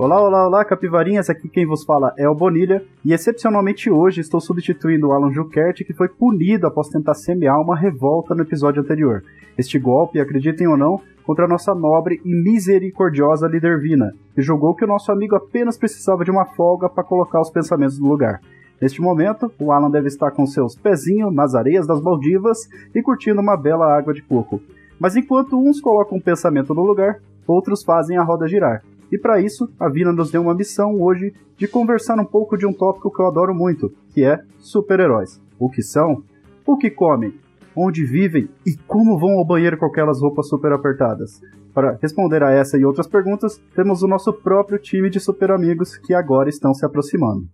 [0.00, 4.40] Olá, olá, olá, capivarinhas, aqui quem vos fala é o Bonilha, e excepcionalmente hoje estou
[4.40, 9.24] substituindo o Alan Juquert, que foi punido após tentar semear uma revolta no episódio anterior.
[9.58, 14.72] Este golpe, acreditem ou não, contra a nossa nobre e misericordiosa líder Vina, que julgou
[14.72, 18.40] que o nosso amigo apenas precisava de uma folga para colocar os pensamentos no lugar.
[18.80, 23.40] Neste momento, o Alan deve estar com seus pezinhos nas areias das Maldivas e curtindo
[23.40, 24.60] uma bela água de coco.
[24.96, 27.18] Mas enquanto uns colocam um pensamento no lugar,
[27.48, 28.84] outros fazem a roda girar.
[29.10, 32.66] E para isso, a Vina nos deu uma missão hoje de conversar um pouco de
[32.66, 35.40] um tópico que eu adoro muito, que é super-heróis.
[35.58, 36.22] O que são?
[36.66, 37.34] O que comem?
[37.74, 38.48] Onde vivem?
[38.66, 41.40] E como vão ao banheiro com aquelas roupas super apertadas?
[41.72, 45.96] Para responder a essa e outras perguntas, temos o nosso próprio time de super amigos
[45.96, 47.46] que agora estão se aproximando.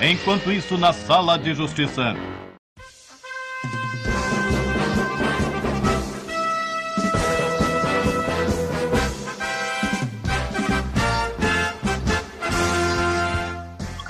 [0.00, 2.14] Enquanto isso, na sala de justiça.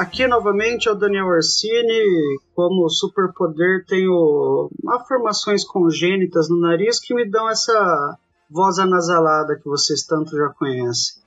[0.03, 2.41] Aqui novamente é o Daniel Orsini.
[2.57, 8.19] Como superpoder, tenho malformações congênitas no nariz que me dão essa
[8.51, 11.23] voz anasalada que vocês tanto já conhecem.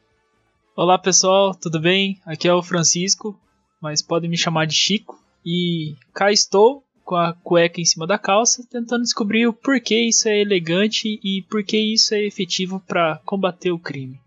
[0.75, 2.19] Olá pessoal, tudo bem?
[2.25, 3.39] Aqui é o Francisco,
[3.79, 5.17] mas podem me chamar de Chico.
[5.45, 10.27] E cá estou com a cueca em cima da calça, tentando descobrir o porquê isso
[10.27, 14.19] é elegante e porquê isso é efetivo para combater o crime.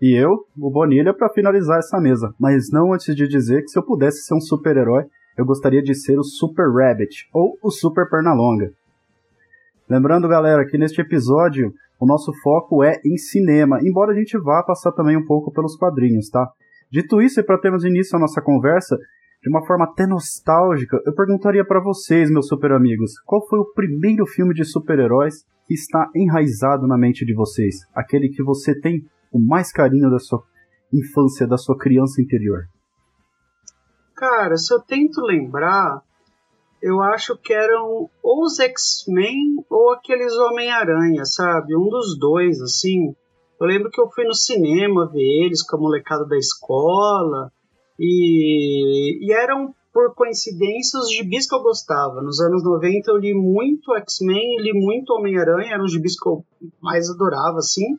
[0.00, 2.32] E eu, o Bonilha, para finalizar essa mesa.
[2.38, 5.04] Mas não antes de dizer que se eu pudesse ser um super-herói,
[5.36, 8.72] eu gostaria de ser o Super Rabbit, ou o Super Pernalonga.
[9.88, 14.62] Lembrando, galera, que neste episódio o nosso foco é em cinema, embora a gente vá
[14.62, 16.48] passar também um pouco pelos quadrinhos, tá?
[16.90, 18.96] Dito isso, e para termos início à nossa conversa,
[19.42, 23.72] de uma forma até nostálgica, eu perguntaria para vocês, meus super amigos, qual foi o
[23.72, 27.76] primeiro filme de super-heróis que está enraizado na mente de vocês?
[27.94, 30.42] Aquele que você tem o mais carinho da sua
[30.92, 32.68] infância, da sua criança interior?
[34.16, 36.02] Cara, se eu tento lembrar,
[36.82, 41.76] eu acho que eram ou os X-Men ou aqueles Homem-Aranha, sabe?
[41.76, 43.14] Um dos dois, assim.
[43.60, 47.50] Eu lembro que eu fui no cinema ver eles com a molecada da escola
[47.98, 52.22] e, e eram, por coincidência, os gibis que eu gostava.
[52.22, 56.44] Nos anos 90 eu li muito X-Men li muito Homem-Aranha, eram os gibis que eu
[56.80, 57.98] mais adorava, assim.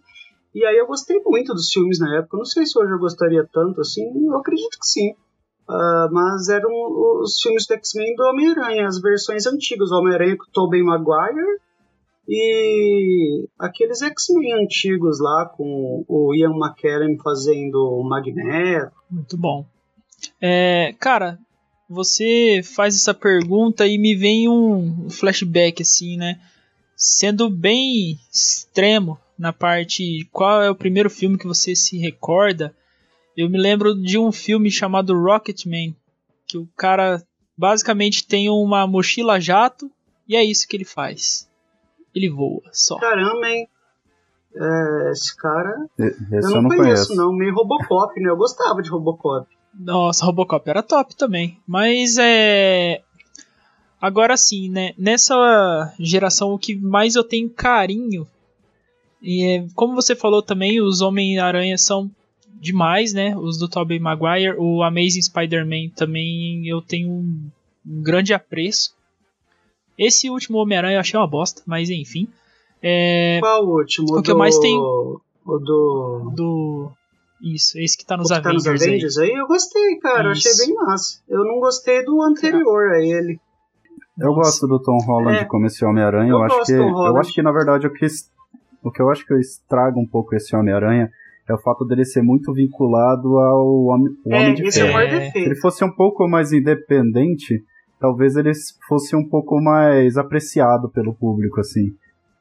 [0.54, 2.38] E aí eu gostei muito dos filmes na época.
[2.38, 5.12] Não sei se hoje eu gostaria tanto assim, eu acredito que sim.
[5.70, 6.70] Uh, mas eram
[7.22, 11.60] os filmes do X-Men do Homem-Aranha, as versões antigas, o Homem-Aranha com Tobey Maguire
[12.28, 18.92] e aqueles X-Men antigos lá com o Ian McKellen fazendo o Magneto.
[19.10, 19.66] Muito bom.
[20.42, 21.40] É, cara,
[21.90, 26.40] você faz essa pergunta e me vem um flashback assim, né?
[26.96, 32.76] Sendo bem extremo, na parte qual é o primeiro filme que você se recorda,
[33.38, 35.96] eu me lembro de um filme chamado Rocketman,
[36.46, 37.24] que o cara
[37.58, 39.90] basicamente tem uma mochila jato
[40.28, 41.50] e é isso que ele faz.
[42.14, 42.98] Ele voa só.
[43.00, 43.68] Caramba, hein?
[44.54, 45.88] É, esse cara.
[45.98, 47.16] Esse eu não, eu não conheço, conheço.
[47.16, 47.32] não.
[47.32, 48.30] Meio Robocop, né?
[48.30, 49.48] Eu gostava de Robocop.
[49.74, 51.58] Nossa, Robocop era top também.
[51.66, 53.02] Mas é.
[54.02, 54.94] Agora sim, né?
[54.98, 58.28] Nessa geração, o que mais eu tenho carinho
[59.22, 62.10] e é, como você falou também, os Homem-Aranha são
[62.60, 63.36] demais, né?
[63.38, 67.50] Os do Tobey Maguire, o Amazing Spider-Man também eu tenho um,
[67.88, 68.94] um, grande apreço.
[69.98, 72.28] Esse último Homem-Aranha eu achei uma bosta, mas enfim.
[72.82, 74.08] É, Qual o último?
[74.12, 74.22] O do...
[74.24, 74.80] que eu mais tenho.
[75.46, 76.32] O do.
[76.36, 76.92] Do.
[77.42, 79.32] Isso, esse que tá nos, o que Avengers, tá nos Avengers aí.
[79.32, 79.36] aí.
[79.38, 80.32] Eu gostei, cara.
[80.34, 80.48] Isso.
[80.48, 81.22] Eu achei bem massa.
[81.28, 83.40] Eu não gostei do anterior a ele.
[84.18, 84.42] Eu Nossa.
[84.42, 85.46] gosto do Tom Holland É.
[85.46, 86.30] como esse Homem-Aranha.
[86.32, 88.30] Eu, Eu acho gosto que do eu acho que na verdade o que es-
[88.84, 91.10] o que eu acho que estraga um pouco esse Homem-Aranha
[91.48, 95.00] é o fato dele ser muito vinculado ao Homem, É, Homem de é Ferro.
[95.00, 95.32] É.
[95.32, 97.64] Se ele fosse um pouco mais independente,
[98.00, 98.52] talvez ele
[98.88, 101.92] fosse um pouco mais apreciado pelo público, assim.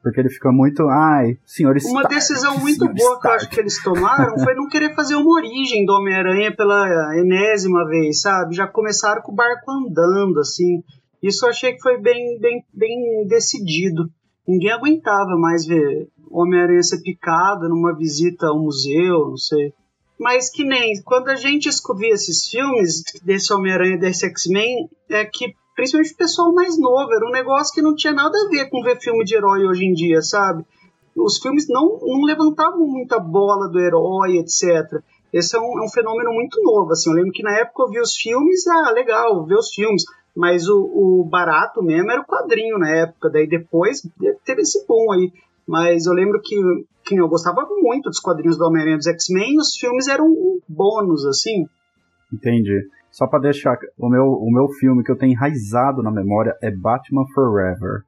[0.02, 3.48] Porque ele fica muito, ai, senhor Uma Stark, decisão muito boa que eu Stark." acho
[3.50, 8.54] que eles tomaram foi não querer fazer uma origem do Homem-Aranha pela enésima vez, sabe?
[8.54, 10.82] Já começaram com o barco andando, assim.
[11.22, 14.08] Isso eu achei que foi bem, bem, bem decidido.
[14.46, 19.72] Ninguém aguentava mais ver Homem-Aranha ser picado numa visita ao museu, não sei.
[20.18, 25.24] Mas que nem quando a gente descobria esses filmes desse Homem-Aranha e desse X-Men, é
[25.24, 28.68] que principalmente o pessoal mais novo, era um negócio que não tinha nada a ver
[28.68, 30.64] com ver filme de herói hoje em dia, sabe?
[31.20, 35.02] os filmes não, não levantavam muita bola do herói, etc.
[35.32, 37.90] Esse é um, é um, fenômeno muito novo, assim, eu lembro que na época eu
[37.90, 40.04] vi os filmes, ah, legal, ver os filmes,
[40.34, 44.02] mas o, o barato mesmo era o quadrinho na época, daí depois
[44.44, 45.32] teve esse boom aí,
[45.68, 46.56] mas eu lembro que,
[47.04, 50.58] que eu gostava muito dos quadrinhos do Homem-Aranha dos X-Men e os filmes eram um
[50.66, 51.66] bônus, assim.
[52.32, 52.88] Entendi.
[53.10, 56.70] Só para deixar, o meu, o meu filme que eu tenho enraizado na memória é
[56.70, 58.02] Batman Forever.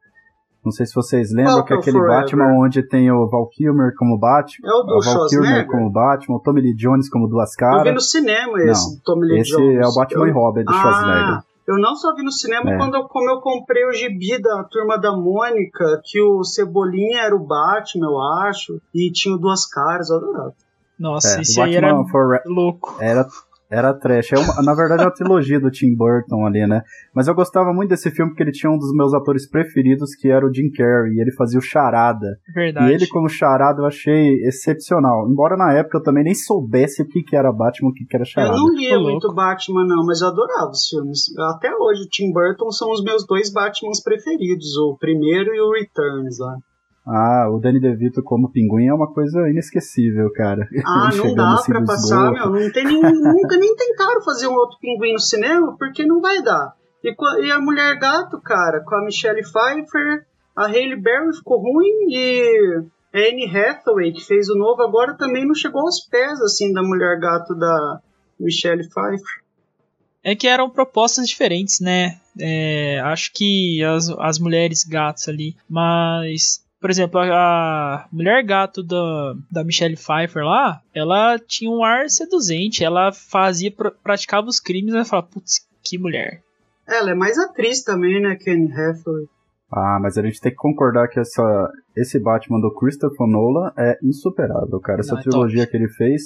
[0.64, 2.20] Não sei se vocês lembram que é aquele Forever.
[2.22, 5.90] Batman onde tem o Val Kilmer como Batman, é o, do o Val Kilmer como
[5.90, 7.78] Batman, o Tommy Lee Jones como Duas Caras.
[7.78, 9.76] Eu vi no cinema esse não, Tommy Lee esse Jones.
[9.76, 10.28] Esse é o Batman eu...
[10.28, 11.49] e Robin do ah, Schwarzenegger.
[11.66, 12.76] Eu não só vi no cinema é.
[12.76, 17.34] quando eu, como eu comprei o gibi da Turma da Mônica, que o Cebolinha era
[17.34, 20.54] o Batman, eu acho, e tinha Duas Caras, eu adorava.
[20.98, 21.92] Nossa, é, esse aí era
[22.44, 22.96] louco.
[23.00, 23.26] Era
[23.70, 24.32] era trash.
[24.32, 26.82] É uma, na verdade é uma trilogia do Tim Burton ali, né?
[27.14, 30.28] Mas eu gostava muito desse filme porque ele tinha um dos meus atores preferidos, que
[30.28, 32.26] era o Jim Carrey, e ele fazia o Charada.
[32.54, 32.90] Verdade.
[32.90, 35.30] E ele como Charada eu achei excepcional.
[35.30, 38.16] Embora na época eu também nem soubesse o que, que era Batman, o que, que
[38.16, 38.54] era Charada.
[38.54, 41.20] Eu não lia muito Batman não, mas eu adorava os filmes.
[41.54, 45.72] Até hoje, o Tim Burton são os meus dois Batmans preferidos, o primeiro e o
[45.72, 46.56] Returns lá.
[47.06, 50.68] Ah, o Danny DeVito como pinguim é uma coisa inesquecível, cara.
[50.84, 52.50] Ah, não dá assim pra passar, meu.
[52.50, 56.42] Não tem nenhum, nunca nem tentaram fazer um outro pinguim no cinema, porque não vai
[56.42, 56.74] dar.
[57.02, 57.14] E,
[57.46, 62.84] e a Mulher Gato, cara, com a Michelle Pfeiffer, a Hailey Berry ficou ruim e
[63.14, 66.82] a Anne Hathaway, que fez o novo agora, também não chegou aos pés, assim, da
[66.82, 68.00] Mulher Gato da
[68.38, 69.42] Michelle Pfeiffer.
[70.22, 72.20] É que eram propostas diferentes, né?
[72.38, 79.34] É, acho que as, as mulheres gatos ali, mas por exemplo, a, mulher gato da,
[79.50, 83.72] da Michelle Pfeiffer lá, ela tinha um ar seduzente, ela fazia,
[84.02, 86.42] praticava os crimes, e ela falava, putz, que mulher.
[86.88, 89.26] Ela é mais atriz também, né, Kenny Hathaway.
[89.70, 93.98] Ah, mas a gente tem que concordar que essa, esse Batman do Christopher Nolan é
[94.02, 95.00] insuperável, cara.
[95.00, 95.70] Essa Não, é trilogia top.
[95.70, 96.22] que ele fez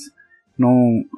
[0.58, 0.72] não,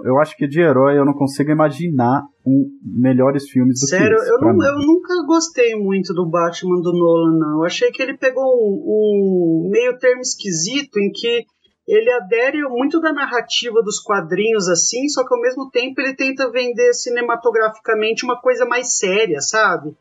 [0.05, 4.15] eu acho que de herói eu não consigo imaginar um, melhores filmes do Sério, que
[4.15, 4.25] esse.
[4.25, 7.59] Sério, eu, eu nunca gostei muito do Batman do Nolan, não.
[7.59, 11.45] Eu achei que ele pegou um, um meio termo esquisito em que
[11.87, 16.51] ele adere muito da narrativa dos quadrinhos assim, só que ao mesmo tempo ele tenta
[16.51, 19.95] vender cinematograficamente uma coisa mais séria, sabe?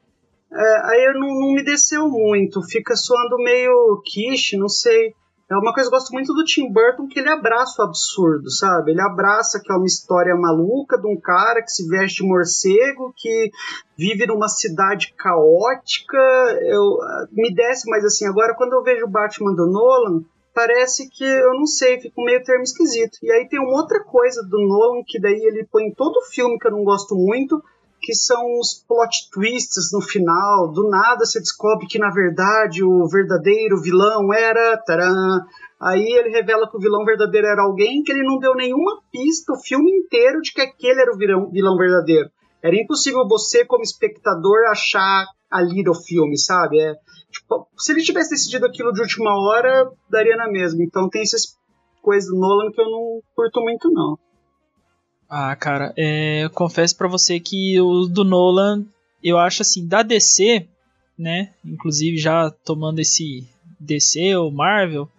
[0.52, 5.14] É, aí não, não me desceu muito, fica soando meio quiche, não sei.
[5.50, 8.50] É uma coisa que eu gosto muito do Tim Burton, que ele abraça o absurdo,
[8.50, 8.92] sabe?
[8.92, 13.14] Ele abraça que é uma história maluca de um cara que se veste de morcego,
[13.16, 13.52] que
[13.96, 16.18] vive numa cidade caótica.
[16.64, 16.98] Eu,
[17.32, 21.54] me desce, mas assim, agora quando eu vejo o Batman do Nolan, parece que, eu
[21.54, 23.20] não sei, fica um meio termo esquisito.
[23.22, 26.58] E aí tem uma outra coisa do Nolan, que daí ele põe em todo filme
[26.58, 27.62] que eu não gosto muito,
[28.06, 30.72] que são os plot twists no final.
[30.72, 34.78] Do nada você descobre que, na verdade, o verdadeiro vilão era.
[34.86, 35.42] Taran,
[35.82, 39.54] aí ele revela que o vilão verdadeiro era alguém que ele não deu nenhuma pista
[39.54, 42.30] o filme inteiro de que aquele era o vilão, vilão verdadeiro.
[42.64, 46.80] Era impossível você, como espectador, achar ali do filme, sabe?
[46.80, 46.94] É,
[47.32, 50.84] tipo, se ele tivesse decidido aquilo de última hora, daria na mesma.
[50.84, 51.58] Então tem essas
[52.04, 54.16] coisas do Nolan que eu não curto muito, não.
[55.30, 58.86] Ah, cara, é, eu confesso para você que o do Nolan,
[59.24, 60.68] eu acho assim, da DC,
[61.18, 61.52] né?
[61.66, 63.48] Inclusive já tomando esse
[63.80, 65.10] DC ou Marvel,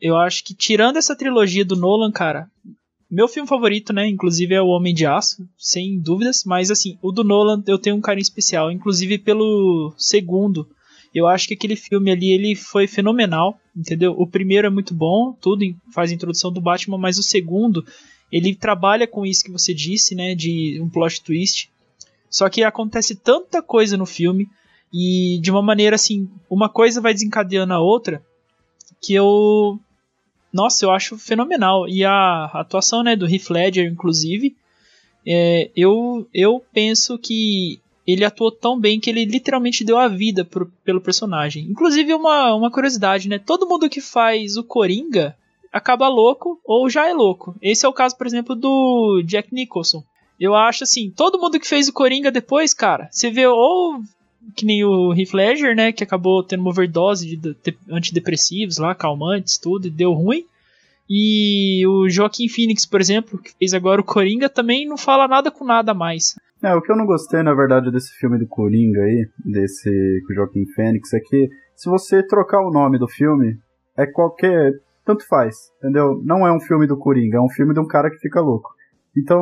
[0.00, 2.48] eu acho que tirando essa trilogia do Nolan, cara,
[3.10, 4.08] meu filme favorito, né?
[4.08, 6.44] Inclusive é o Homem de Aço, sem dúvidas.
[6.44, 10.68] Mas assim, o do Nolan eu tenho um carinho especial, inclusive pelo segundo.
[11.14, 14.14] Eu acho que aquele filme ali ele foi fenomenal, entendeu?
[14.18, 17.84] O primeiro é muito bom, tudo faz a introdução do Batman, mas o segundo
[18.34, 21.70] ele trabalha com isso que você disse, né, de um plot twist.
[22.28, 24.48] Só que acontece tanta coisa no filme
[24.92, 28.20] e de uma maneira assim, uma coisa vai desencadeando a outra
[29.00, 29.78] que eu
[30.52, 31.88] nossa, eu acho fenomenal.
[31.88, 34.56] E a atuação, né, do Heath Ledger, inclusive,
[35.24, 40.44] é, eu, eu penso que ele atuou tão bem que ele literalmente deu a vida
[40.44, 41.66] pro, pelo personagem.
[41.70, 43.38] Inclusive, uma, uma curiosidade, né?
[43.38, 45.36] Todo mundo que faz o Coringa
[45.74, 47.56] acaba louco ou já é louco.
[47.60, 50.04] Esse é o caso, por exemplo, do Jack Nicholson.
[50.38, 54.00] Eu acho assim, todo mundo que fez o Coringa depois, cara, você vê ou
[54.54, 58.94] que nem o Heath Ledger, né, que acabou tendo uma overdose de, de antidepressivos lá,
[58.94, 60.44] calmantes, tudo, e deu ruim.
[61.10, 65.50] E o Joaquim Phoenix, por exemplo, que fez agora o Coringa, também não fala nada
[65.50, 66.34] com nada mais.
[66.62, 69.90] É, o que eu não gostei, na verdade, desse filme do Coringa aí, desse
[70.26, 73.56] com o Joaquim Phoenix, é que se você trocar o nome do filme,
[73.96, 74.72] é qualquer
[75.04, 76.20] tanto faz, entendeu?
[76.24, 78.70] Não é um filme do Coringa, é um filme de um cara que fica louco.
[79.16, 79.40] Então,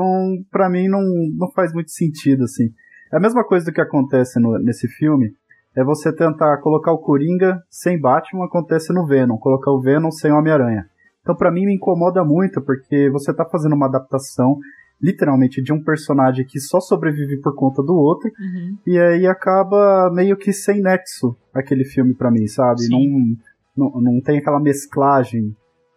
[0.51, 1.01] para mim, não,
[1.37, 2.71] não faz muito sentido, assim.
[3.13, 5.33] É a mesma coisa do que acontece no, nesse filme
[5.75, 10.31] é você tentar colocar o Coringa sem Batman, acontece no Venom, colocar o Venom sem
[10.31, 10.87] Homem-Aranha.
[11.23, 14.59] Então, para mim, me incomoda muito, porque você tá fazendo uma adaptação,
[15.01, 18.77] literalmente, de um personagem que só sobrevive por conta do outro, Uhum.
[18.87, 22.83] e aí acaba meio que sem nexo aquele filme para mim, sabe?
[22.83, 22.91] Sim.
[22.91, 23.37] Não,
[23.77, 25.55] não, não tem aquela mesclagem.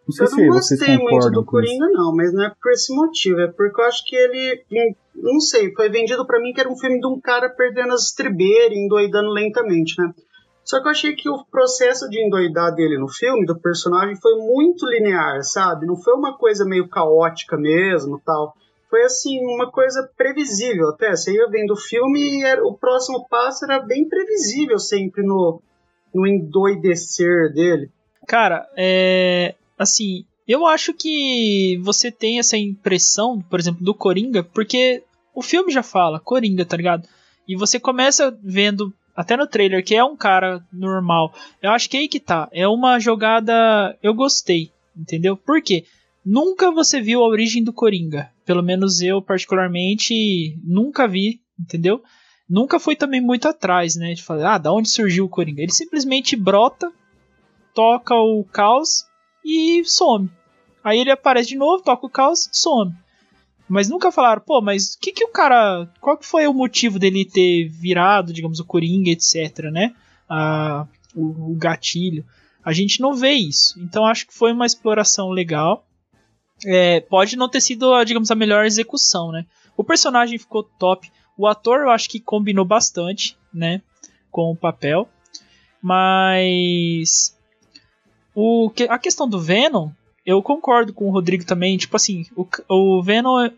[0.07, 1.77] Não sei Eu se não vocês gostei muito do com isso.
[1.77, 3.39] Coringa, não, mas não é por esse motivo.
[3.41, 4.63] É porque eu acho que ele.
[4.71, 7.93] hum, Não sei, foi vendido pra mim que era um filme de um cara perdendo
[7.93, 10.13] as estribeiras e endoidando lentamente, né?
[10.63, 14.35] Só que eu achei que o processo de endoidar dele no filme, do personagem, foi
[14.35, 15.85] muito linear, sabe?
[15.85, 18.53] Não foi uma coisa meio caótica mesmo tal.
[18.89, 21.15] Foi assim, uma coisa previsível até.
[21.15, 25.61] Você ia vendo o filme e era- o próximo passo era bem previsível sempre no,
[26.15, 27.91] no endoidecer dele.
[28.25, 29.53] Cara, é.
[29.77, 35.03] Assim, eu acho que você tem essa impressão, por exemplo, do Coringa, porque
[35.33, 37.07] o filme já fala Coringa, tá ligado?
[37.45, 41.33] E você começa vendo, até no trailer, que é um cara normal.
[41.61, 42.47] Eu acho que é aí que tá.
[42.53, 43.97] É uma jogada.
[44.01, 45.35] Eu gostei, entendeu?
[45.35, 45.83] Por quê?
[46.25, 48.31] Nunca você viu a origem do Coringa.
[48.45, 52.01] Pelo menos eu, particularmente, nunca vi, entendeu?
[52.49, 54.13] Nunca fui também muito atrás, né?
[54.13, 55.61] De falar, ah, da onde surgiu o Coringa?
[55.61, 56.91] Ele simplesmente brota,
[57.73, 59.05] toca o caos
[59.43, 60.29] e some.
[60.83, 62.93] Aí ele aparece de novo, toca o caos, some.
[63.67, 65.91] Mas nunca falaram, pô, mas o que que o cara.
[65.99, 69.95] Qual que foi o motivo dele ter virado, digamos, o Coringa, etc, né?
[70.29, 72.23] Ah, o, o gatilho.
[72.63, 73.79] A gente não vê isso.
[73.79, 75.85] Então acho que foi uma exploração legal.
[76.63, 79.45] É, pode não ter sido, digamos, a melhor execução, né?
[79.75, 81.11] O personagem ficou top.
[81.37, 83.81] O ator eu acho que combinou bastante, né?
[84.31, 85.07] Com o papel.
[85.81, 87.35] Mas.
[88.33, 89.89] O, que- a questão do Venom,
[90.25, 91.77] eu concordo com o Rodrigo também.
[91.77, 93.49] Tipo assim, o, o Venom,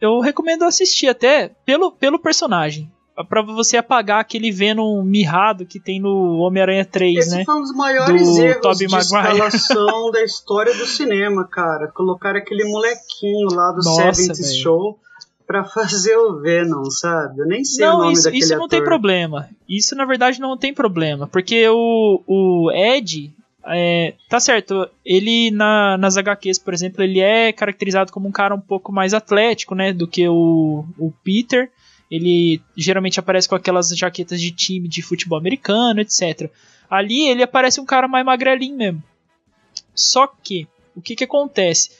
[0.00, 2.90] eu recomendo assistir até pelo, pelo personagem.
[3.28, 7.44] Pra você apagar aquele Venom mirrado que tem no Homem-Aranha 3, Esse né?
[7.44, 9.32] foi um dos maiores Do erros Tobey de Maguire.
[9.32, 11.88] escalação da história do cinema, cara.
[11.88, 14.54] Colocaram aquele molequinho lá do Nossa, Seventh.
[14.62, 14.98] Show
[15.48, 17.40] pra fazer o Venom, sabe?
[17.40, 18.68] Eu nem sei o Não, nome isso, daquele isso não ator.
[18.68, 19.48] tem problema.
[19.68, 21.26] Isso na verdade não tem problema.
[21.26, 23.32] Porque o, o Ed.
[23.66, 28.54] é, tá certo, ele na, nas HQs, por exemplo, ele é caracterizado como um cara
[28.54, 29.92] um pouco mais atlético, né?
[29.92, 31.70] Do que o, o Peter.
[32.10, 36.50] Ele geralmente aparece com aquelas jaquetas de time de futebol americano, etc.
[36.90, 39.02] Ali ele aparece um cara mais magrelinho mesmo.
[39.94, 41.90] Só que, o que que acontece?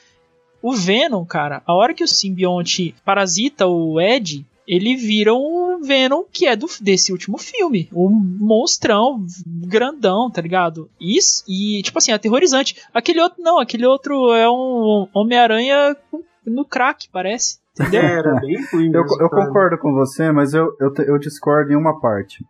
[0.62, 6.25] O Venom, cara, a hora que o simbionte parasita o Ed, ele vira um Venom
[6.31, 7.88] que é do, desse último filme.
[7.93, 10.91] Um monstrão, grandão, tá ligado?
[11.00, 12.77] Isso, e, tipo assim, aterrorizante.
[12.93, 15.97] Aquele outro não, aquele outro é um Homem-Aranha
[16.45, 17.59] no crack, parece.
[17.79, 18.03] Entendeu?
[18.19, 21.77] Era bem ruim Eu, mesmo, eu concordo com você, mas eu, eu, eu discordo em
[21.77, 22.45] uma parte.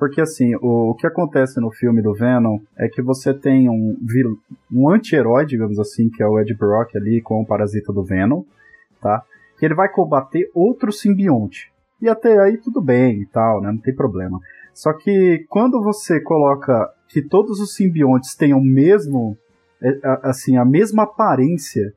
[0.00, 3.98] Porque assim, o, o que acontece no filme do Venom é que você tem um,
[4.72, 8.42] um anti-herói, digamos assim, que é o Ed Brock ali com o parasita do Venom,
[8.98, 9.22] tá?
[9.58, 11.70] Que ele vai combater outro simbionte.
[12.00, 13.70] E até aí tudo bem e tal, né?
[13.70, 14.40] Não tem problema.
[14.72, 19.36] Só que quando você coloca que todos os simbiontes têm o mesmo,
[19.82, 21.92] é, assim, a mesma aparência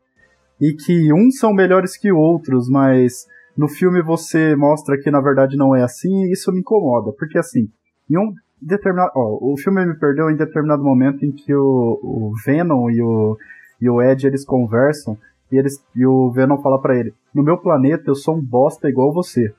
[0.60, 5.55] e que uns são melhores que outros, mas no filme você mostra que na verdade
[5.55, 7.69] não é assim, isso me incomoda, porque assim,
[8.13, 12.32] em um determinado, ó, o filme me perdeu em determinado momento em que o, o
[12.46, 13.38] Venom e o,
[13.82, 15.17] e o Ed eles conversam
[15.51, 18.89] e, eles, e o Venom fala pra ele: No meu planeta eu sou um bosta
[18.89, 19.53] igual você.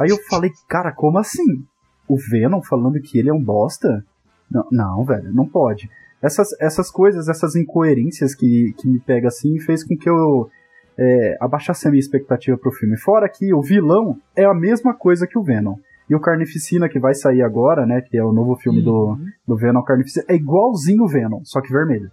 [0.00, 1.64] Aí eu falei: Cara, como assim?
[2.06, 4.04] O Venom falando que ele é um bosta?
[4.50, 5.90] Não, não velho, não pode.
[6.22, 10.50] Essas, essas coisas, essas incoerências que, que me pega assim, fez com que eu
[10.98, 12.98] é, abaixasse a minha expectativa pro filme.
[12.98, 15.76] Fora que o vilão é a mesma coisa que o Venom.
[16.08, 18.00] E o Carnificina, que vai sair agora, né?
[18.00, 19.26] Que é o novo filme do, Uhum.
[19.46, 22.10] do Venom Carnificina, é igualzinho o Venom, só que vermelho.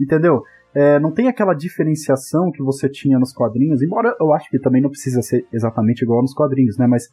[0.00, 0.42] Entendeu?
[0.74, 4.82] É, não tem aquela diferenciação que você tinha nos quadrinhos, embora eu acho que também
[4.82, 6.86] não precisa ser exatamente igual nos quadrinhos, né?
[6.86, 7.08] Mas,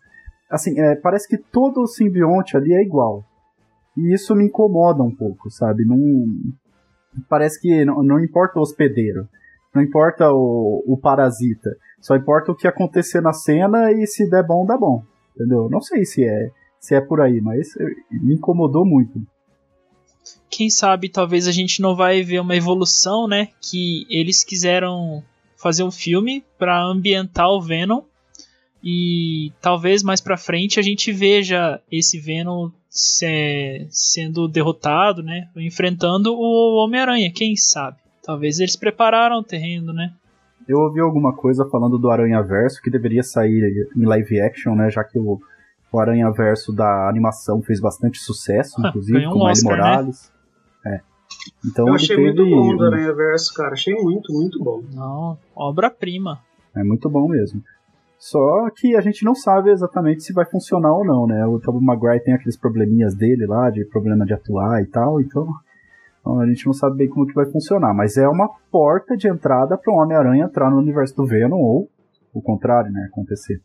[0.50, 3.24] assim, é, parece que todo o simbionte ali é igual.
[3.96, 5.86] E isso me incomoda um pouco, sabe?
[5.86, 5.98] Não,
[7.30, 9.28] parece que não, não importa o hospedeiro,
[9.74, 11.70] não importa o, o parasita,
[12.02, 15.04] só importa o que acontecer na cena e se der bom, dá bom.
[15.36, 15.70] Entendeu?
[15.70, 16.50] Não sei se é,
[16.80, 17.70] se é por aí, mas
[18.12, 19.22] me incomodou muito.
[20.50, 23.50] Quem sabe talvez a gente não vai ver uma evolução, né?
[23.62, 25.24] Que eles quiseram
[25.58, 28.02] fazer um filme pra ambientar o Venom
[28.84, 35.50] e talvez mais pra frente a gente veja esse Venom se- sendo derrotado, né?
[35.56, 37.98] Enfrentando o Homem-Aranha, quem sabe?
[38.22, 40.14] Talvez eles prepararam o terreno, né?
[40.68, 44.90] Eu ouvi alguma coisa falando do Aranha Verso que deveria sair em live action, né?
[44.90, 45.40] Já que o,
[45.92, 49.72] o Aranha Verso da animação fez bastante sucesso, Ah, inclusive, com um o Miles Oscar,
[49.72, 49.78] né?
[49.78, 50.32] Morales.
[50.86, 51.02] É.
[51.66, 53.74] Então Eu achei muito bom do Aranha Verso, cara.
[53.74, 54.84] Achei muito, muito bom.
[54.94, 56.40] Não, obra-prima.
[56.76, 57.62] É muito bom mesmo.
[58.18, 61.46] Só que a gente não sabe exatamente se vai funcionar ou não, né?
[61.46, 65.46] O Tobey Maguire tem aqueles probleminhas dele lá, de problema de atuar e tal, então
[66.26, 67.94] a gente não sabe bem como que vai funcionar.
[67.94, 71.90] Mas é uma porta de entrada para o Homem-Aranha entrar no universo do Venom, ou
[72.34, 73.08] o contrário, né?
[73.12, 73.62] Acontecer.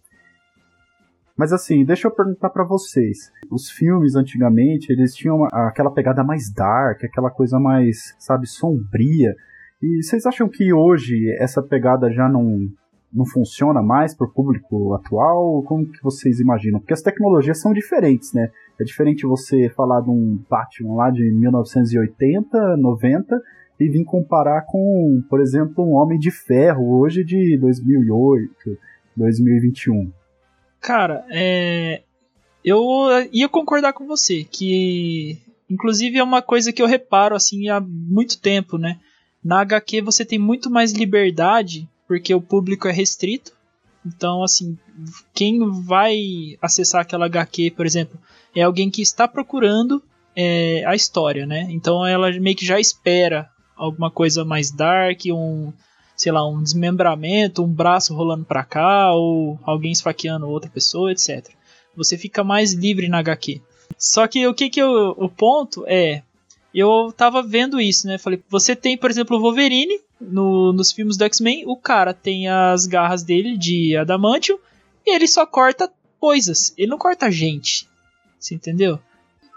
[1.37, 3.31] Mas assim, deixa eu perguntar pra vocês.
[3.49, 9.37] Os filmes antigamente, eles tinham aquela pegada mais dark, aquela coisa mais, sabe, sombria.
[9.81, 12.67] E vocês acham que hoje essa pegada já não,
[13.13, 15.63] não funciona mais pro público atual?
[15.63, 16.81] Como que vocês imaginam?
[16.81, 18.51] Porque as tecnologias são diferentes, né?
[18.81, 23.43] É diferente você falar de um Batman lá de 1980, 90
[23.81, 28.79] e vir comparar com, por exemplo, um Homem de Ferro hoje de 2008,
[29.17, 30.13] 2021.
[30.81, 32.03] Cara, é.
[32.65, 32.83] Eu
[33.33, 35.39] ia concordar com você, que.
[35.71, 38.99] Inclusive é uma coisa que eu reparo assim há muito tempo, né?
[39.45, 43.53] Na HQ você tem muito mais liberdade, porque o público é restrito.
[44.05, 44.79] Então, assim,
[45.35, 48.19] quem vai acessar aquela HQ, por exemplo,
[48.55, 50.03] é alguém que está procurando
[50.35, 51.67] é, a história, né?
[51.71, 55.73] Então ela meio que já espera alguma coisa mais dark, um,
[56.17, 61.51] sei lá, um desmembramento, um braço rolando pra cá, ou alguém esfaqueando outra pessoa, etc.
[61.97, 63.61] Você fica mais livre na HQ.
[63.99, 66.23] Só que o que que eu, o ponto é,
[66.75, 68.19] eu tava vendo isso, né?
[68.19, 72.49] Falei, você tem, por exemplo, o Wolverine no, nos filmes do X-Men, o cara tem
[72.49, 74.59] as garras dele de adamantium
[75.07, 77.89] e ele só corta coisas, ele não corta gente.
[78.39, 78.99] Você entendeu?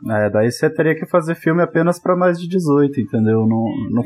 [0.09, 3.45] É, daí você teria que fazer filme apenas pra mais de 18, entendeu?
[3.45, 4.03] Não, não,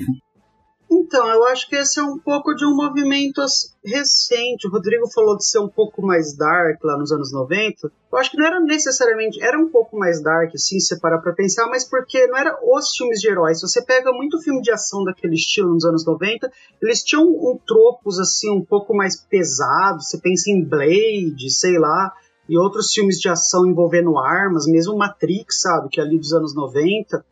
[0.90, 3.42] Então, eu acho que esse é um pouco de um movimento
[3.84, 4.68] recente.
[4.68, 7.92] O Rodrigo falou de ser um pouco mais dark lá nos anos 90.
[8.12, 9.42] Eu acho que não era necessariamente.
[9.42, 12.96] Era um pouco mais dark, assim, se parar pra pensar, mas porque não era os
[12.96, 13.62] filmes de heróis.
[13.62, 16.52] Você pega muito filme de ação daquele estilo nos anos 90,
[16.82, 20.10] eles tinham um tropos, assim, um pouco mais pesados.
[20.10, 22.14] Você pensa em Blade, sei lá,
[22.48, 26.56] e outros filmes de ação envolvendo armas, mesmo Matrix, sabe, que é ali dos anos
[26.56, 27.26] 90.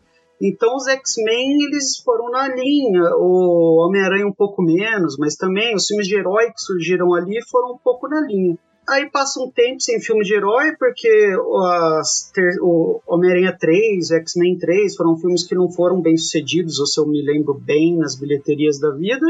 [0.44, 5.88] Então os X-Men eles foram na linha, o Homem-Aranha um pouco menos, mas também os
[5.88, 8.58] filmes de herói que surgiram ali foram um pouco na linha.
[8.90, 11.08] Aí passa um tempo sem filme de herói, porque
[12.34, 16.86] ter- o Homem-Aranha 3, o X-Men 3 foram filmes que não foram bem sucedidos, ou
[16.86, 19.26] se eu me lembro bem, nas bilheterias da vida,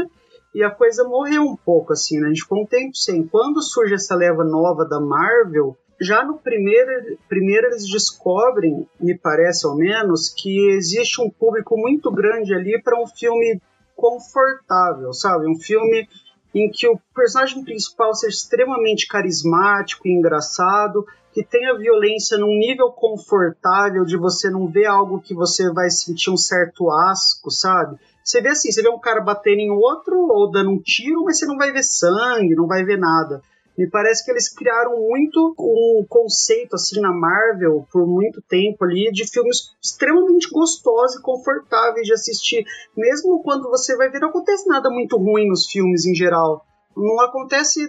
[0.52, 2.26] e a coisa morreu um pouco, assim, né?
[2.26, 3.24] A gente ficou um tempo sem.
[3.26, 9.66] Quando surge essa leva nova da Marvel, já no primeiro, primeiro eles descobrem, me parece
[9.66, 13.60] ao menos, que existe um público muito grande ali para um filme
[13.96, 15.48] confortável, sabe?
[15.48, 16.08] Um filme
[16.54, 22.90] em que o personagem principal seja extremamente carismático e engraçado, que tenha violência num nível
[22.90, 27.98] confortável de você não ver algo que você vai sentir um certo asco, sabe?
[28.22, 31.38] Você vê assim, você vê um cara batendo em outro ou dando um tiro, mas
[31.38, 33.42] você não vai ver sangue, não vai ver nada.
[33.76, 39.10] Me parece que eles criaram muito um conceito assim na Marvel por muito tempo ali
[39.10, 42.64] de filmes extremamente gostosos e confortáveis de assistir,
[42.96, 46.64] mesmo quando você vai ver não acontece nada muito ruim nos filmes em geral.
[46.96, 47.80] Não acontece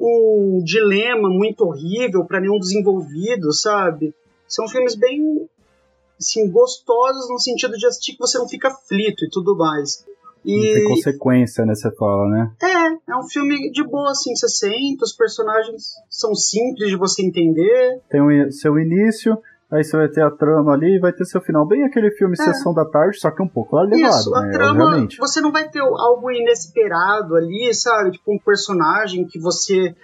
[0.00, 4.14] um dilema muito horrível para nenhum dos envolvidos, sabe?
[4.48, 5.46] São filmes bem
[6.18, 10.06] assim, gostosos no sentido de assistir que você não fica aflito e tudo mais.
[10.54, 11.74] Não tem E consequência, né?
[11.74, 12.50] Você fala, né?
[12.62, 17.24] é, é um filme de boa, assim, você senta, os personagens são simples de você
[17.24, 18.00] entender.
[18.10, 19.36] Tem o seu início,
[19.70, 21.66] aí você vai ter a trama ali e vai ter seu final.
[21.66, 22.44] Bem aquele filme É.
[22.44, 24.52] Sessão da Tarde, só que um pouco elevado, Isso, a né?
[24.52, 25.18] trama, Obviamente.
[25.18, 28.12] você não vai ter algo inesperado ali, sabe?
[28.12, 29.94] Tipo um personagem que você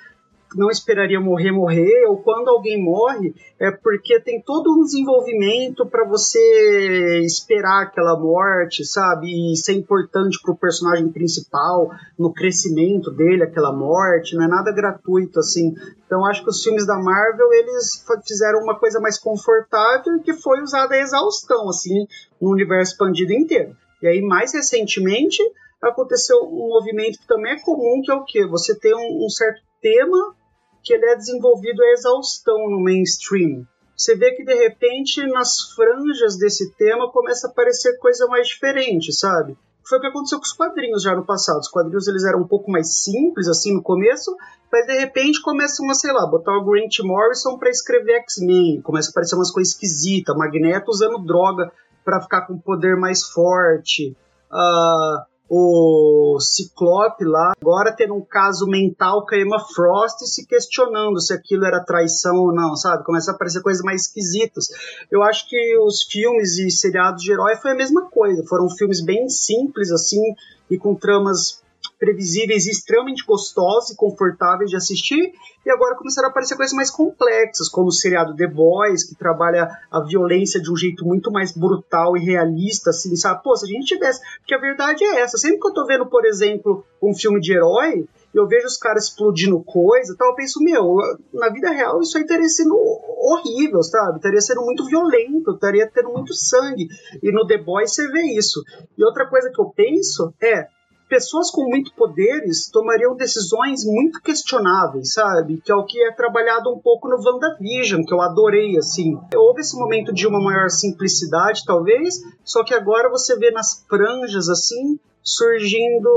[0.57, 6.05] não esperaria morrer, morrer, ou quando alguém morre, é porque tem todo um desenvolvimento para
[6.05, 9.53] você esperar aquela morte, sabe?
[9.53, 15.39] E ser importante pro personagem principal, no crescimento dele, aquela morte, não é nada gratuito
[15.39, 15.75] assim.
[16.07, 20.61] Então acho que os filmes da Marvel, eles fizeram uma coisa mais confortável que foi
[20.63, 22.07] usada a exaustão, assim,
[22.41, 23.77] no universo expandido inteiro.
[24.03, 25.41] E aí, mais recentemente,
[25.81, 28.47] aconteceu um movimento que também é comum, que é o quê?
[28.47, 30.35] Você tem um, um certo tema
[30.83, 33.67] que ele é desenvolvido a exaustão no mainstream.
[33.97, 39.13] Você vê que de repente nas franjas desse tema começa a aparecer coisa mais diferente,
[39.13, 39.57] sabe?
[39.85, 41.61] Foi o que aconteceu com os quadrinhos já no passado.
[41.61, 44.35] Os quadrinhos eles eram um pouco mais simples assim no começo,
[44.73, 49.09] mas de repente começam a, sei lá, botar o Grant Morrison para escrever X-Men, começa
[49.09, 51.71] a aparecer umas coisas esquisitas, Magneto usando droga
[52.05, 54.17] para ficar com poder mais forte.
[54.51, 60.47] Ah, o Ciclope lá, agora tendo um caso mental com a Emma Frost e se
[60.47, 63.05] questionando se aquilo era traição ou não, sabe?
[63.05, 64.69] Começa a aparecer coisas mais esquisitas.
[65.11, 68.43] Eu acho que os filmes e seriados de herói foi a mesma coisa.
[68.49, 70.23] Foram filmes bem simples, assim,
[70.71, 71.61] e com tramas
[71.99, 75.33] previsíveis e extremamente gostosos e confortáveis de assistir,
[75.65, 79.69] e agora começaram a aparecer coisas mais complexas, como o seriado The Boys, que trabalha
[79.91, 83.43] a violência de um jeito muito mais brutal e realista, assim, sabe?
[83.43, 84.21] Pô, se a gente tivesse.
[84.39, 85.39] Porque a verdade é essa.
[85.39, 89.05] Sempre que eu tô vendo, por exemplo, um filme de herói, eu vejo os caras
[89.05, 90.97] explodindo coisa tal, eu penso, meu,
[91.33, 92.75] na vida real isso aí estaria sendo
[93.19, 94.17] horrível, sabe?
[94.17, 96.89] Estaria sendo muito violento, estaria tendo muito sangue.
[97.23, 98.63] E no The Boys você vê isso.
[98.97, 100.67] E outra coisa que eu penso é,
[101.13, 105.61] pessoas com muito poderes tomariam decisões muito questionáveis, sabe?
[105.63, 109.21] Que é o que é trabalhado um pouco no WandaVision, que eu adorei, assim.
[109.37, 114.49] Houve esse momento de uma maior simplicidade, talvez, só que agora você vê nas franjas,
[114.49, 116.09] assim, surgindo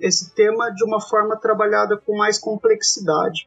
[0.00, 3.46] esse tema de uma forma trabalhada com mais complexidade.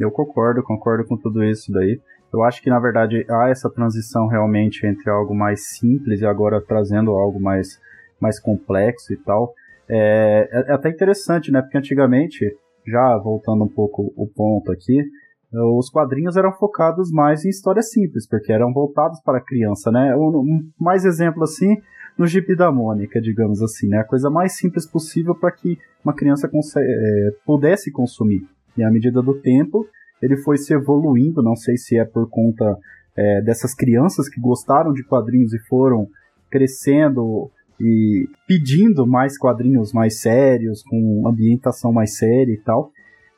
[0.00, 2.00] Eu concordo, concordo com tudo isso daí.
[2.32, 6.62] Eu acho que na verdade há essa transição realmente entre algo mais simples e agora
[6.62, 7.78] trazendo algo mais
[8.24, 9.52] mais complexo e tal.
[9.88, 11.60] É, é, é, até interessante, né?
[11.60, 12.56] Porque antigamente,
[12.86, 15.04] já voltando um pouco o ponto aqui,
[15.52, 20.16] os quadrinhos eram focados mais em histórias simples, porque eram voltados para a criança, né?
[20.16, 21.76] Um, um, mais exemplo assim,
[22.18, 23.98] no Jeep da Mônica, digamos assim, né?
[23.98, 28.42] A coisa mais simples possível para que uma criança é, pudesse consumir.
[28.76, 29.86] E à medida do tempo,
[30.20, 32.76] ele foi se evoluindo, não sei se é por conta
[33.16, 36.08] é, dessas crianças que gostaram de quadrinhos e foram
[36.50, 42.90] crescendo e pedindo mais quadrinhos mais sérios, com ambientação mais séria e tal.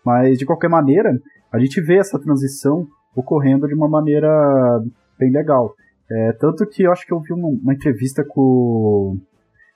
[0.05, 1.11] Mas de qualquer maneira,
[1.53, 4.29] a gente vê essa transição ocorrendo de uma maneira
[5.18, 5.75] bem legal.
[6.11, 9.18] É, tanto que eu acho que eu vi uma, uma entrevista com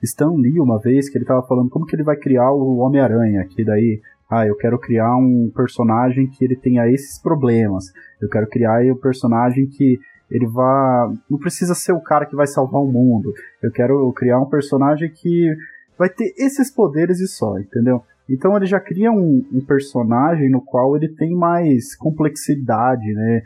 [0.03, 3.45] Stan Lee uma vez, que ele estava falando como que ele vai criar o Homem-Aranha,
[3.49, 7.87] que daí, ah, eu quero criar um personagem que ele tenha esses problemas,
[8.21, 9.99] eu quero criar um personagem que
[10.31, 11.09] ele vai.
[11.29, 13.33] Não precisa ser o cara que vai salvar o mundo.
[13.63, 15.55] Eu quero criar um personagem que
[15.99, 18.03] vai ter esses poderes e só, entendeu?
[18.29, 23.43] Então ele já cria um, um personagem no qual ele tem mais complexidade, né?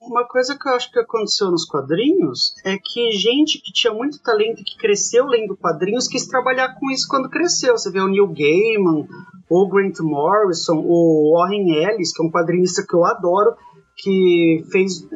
[0.00, 4.22] Uma coisa que eu acho que aconteceu nos quadrinhos é que gente que tinha muito
[4.22, 7.76] talento e que cresceu lendo quadrinhos quis trabalhar com isso quando cresceu.
[7.76, 9.06] Você vê o Neil Gaiman,
[9.50, 13.54] o Grant Morrison, o Warren Ellis, que é um quadrinista que eu adoro,
[14.02, 15.06] que fez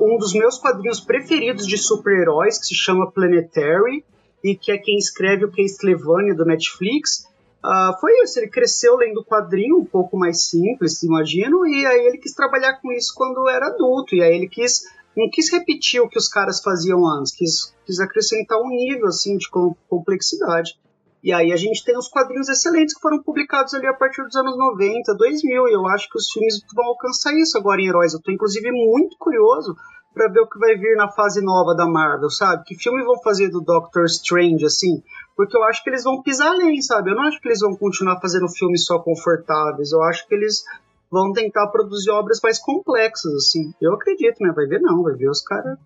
[0.00, 4.04] um dos meus quadrinhos preferidos de super-heróis, que se chama Planetary,
[4.42, 7.26] e que é quem escreve o Castlevania do Netflix.
[7.64, 12.18] Uh, foi isso, ele cresceu lendo quadrinho, um pouco mais simples, imagino, e aí ele
[12.18, 14.82] quis trabalhar com isso quando era adulto, e aí ele quis
[15.16, 19.36] não quis repetir o que os caras faziam antes, quis, quis acrescentar um nível assim
[19.36, 19.48] de
[19.88, 20.76] complexidade.
[21.24, 24.36] E aí a gente tem os quadrinhos excelentes que foram publicados ali a partir dos
[24.36, 28.12] anos 90, 2000, e eu acho que os filmes vão alcançar isso agora em Heróis.
[28.12, 29.74] Eu tô inclusive muito curioso
[30.12, 32.64] para ver o que vai vir na fase nova da Marvel, sabe?
[32.64, 35.02] Que filme vão fazer do Doctor Strange, assim?
[35.34, 37.10] Porque eu acho que eles vão pisar além, sabe?
[37.10, 39.92] Eu não acho que eles vão continuar fazendo filmes só confortáveis.
[39.92, 40.62] Eu acho que eles
[41.10, 43.72] vão tentar produzir obras mais complexas, assim.
[43.80, 44.52] Eu acredito, né?
[44.54, 45.78] Vai ver não, vai ver os caras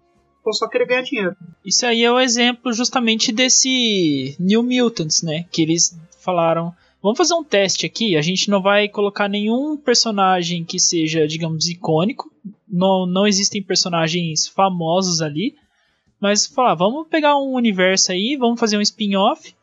[0.52, 1.36] só querer ganhar dinheiro.
[1.64, 5.44] Isso aí é o exemplo justamente desse New Mutants, né?
[5.50, 6.74] Que eles falaram.
[7.02, 8.16] Vamos fazer um teste aqui.
[8.16, 12.30] A gente não vai colocar nenhum personagem que seja, digamos, icônico.
[12.68, 15.54] Não, não existem personagens famosos ali.
[16.20, 19.54] Mas falar, vamos pegar um universo aí, vamos fazer um spin-off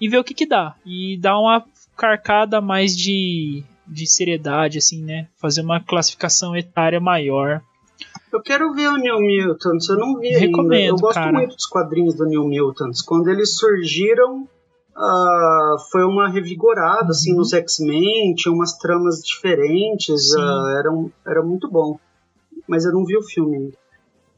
[0.00, 0.74] e ver o que que dá.
[0.84, 1.64] E dar uma
[1.96, 5.28] carcada mais de, de seriedade, assim, né?
[5.36, 7.62] Fazer uma classificação etária maior.
[8.32, 10.88] Eu quero ver o New Mutants, eu não vi Recomendo, ainda.
[10.88, 11.32] Eu gosto cara.
[11.32, 13.02] muito dos quadrinhos do New Mutants.
[13.02, 14.42] Quando eles surgiram,
[14.96, 17.38] uh, foi uma revigorada, assim, Uhum.
[17.38, 21.98] nos X-Men, tinha umas tramas diferentes, uh, era, um- era muito bom.
[22.68, 23.76] Mas eu não vi o filme ainda.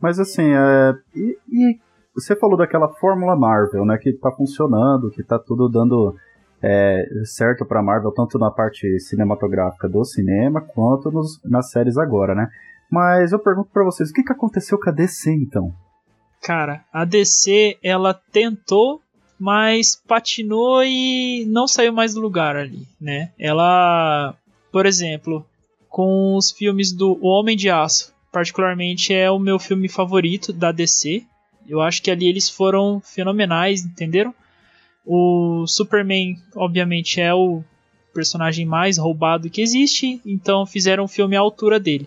[0.00, 1.78] Mas assim, é, e, e
[2.14, 3.98] você falou daquela fórmula Marvel, né?
[3.98, 6.14] Que tá funcionando, que tá tudo dando
[6.62, 12.34] é, certo pra Marvel, tanto na parte cinematográfica do cinema, quanto nos, nas séries agora,
[12.34, 12.48] né?
[12.92, 15.74] Mas eu pergunto pra vocês, o que, que aconteceu com a DC então?
[16.42, 19.00] Cara, a DC ela tentou,
[19.40, 23.32] mas patinou e não saiu mais do lugar ali, né?
[23.38, 24.34] Ela,
[24.70, 25.42] por exemplo,
[25.88, 30.70] com os filmes do O Homem de Aço, particularmente é o meu filme favorito da
[30.70, 31.24] DC.
[31.66, 34.34] Eu acho que ali eles foram fenomenais, entenderam?
[35.06, 37.64] O Superman, obviamente, é o
[38.12, 42.06] personagem mais roubado que existe, então fizeram um filme à altura dele.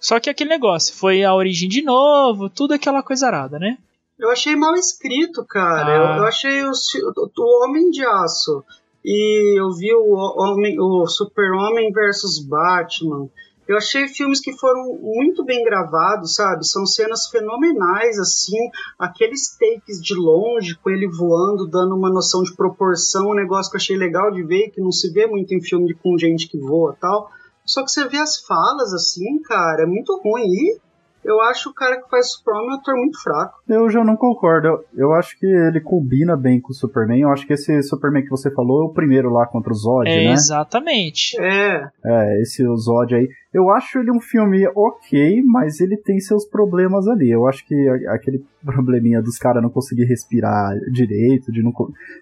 [0.00, 3.76] Só que aquele negócio, foi a origem de novo, tudo aquela coisa arada, né?
[4.18, 5.86] Eu achei mal escrito, cara.
[5.86, 6.16] Ah.
[6.16, 8.64] Eu, eu achei o, o Homem de Aço
[9.04, 13.28] e eu vi o, homem, o Super-Homem versus Batman.
[13.66, 16.66] Eu achei filmes que foram muito bem gravados, sabe?
[16.66, 18.58] São cenas fenomenais, assim,
[18.98, 23.76] aqueles takes de longe, com ele voando, dando uma noção de proporção, um negócio que
[23.76, 26.58] eu achei legal de ver, que não se vê muito em filme com gente que
[26.58, 27.30] voa tal.
[27.72, 30.42] Só que você vê as falas, assim, cara, é muito ruim.
[30.44, 30.78] E
[31.24, 33.58] eu acho o cara que faz o Superman um ator muito fraco.
[33.68, 34.66] Eu já não concordo.
[34.68, 37.20] Eu, eu acho que ele combina bem com o Superman.
[37.20, 40.08] Eu acho que esse Superman que você falou é o primeiro lá contra o Zod,
[40.08, 40.32] É, né?
[40.32, 41.36] exatamente.
[41.38, 43.28] É, É, esse Zod aí.
[43.52, 47.30] Eu acho ele um filme ok, mas ele tem seus problemas ali.
[47.30, 47.74] Eu acho que
[48.08, 51.72] aquele probleminha dos caras não conseguir respirar direito, de não,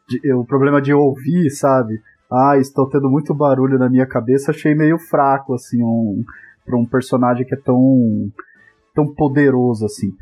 [0.09, 2.01] de- o problema de ouvir, sabe?
[2.31, 6.23] Ah, estou tendo muito barulho na minha cabeça, achei meio fraco, assim, um,
[6.65, 8.31] pra um personagem que é tão,
[8.95, 10.13] tão poderoso, assim.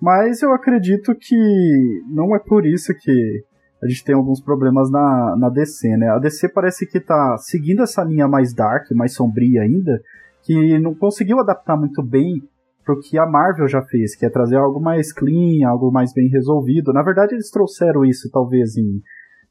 [0.00, 3.44] Mas eu acredito que não é por isso que
[3.82, 6.08] a gente tem alguns problemas na, na DC, né?
[6.08, 10.00] A DC parece que tá seguindo essa linha mais dark, mais sombria ainda,
[10.42, 12.42] que não conseguiu adaptar muito bem
[12.84, 16.28] pro que a Marvel já fez, que é trazer algo mais clean, algo mais bem
[16.28, 16.92] resolvido.
[16.92, 19.00] Na verdade, eles trouxeram isso talvez em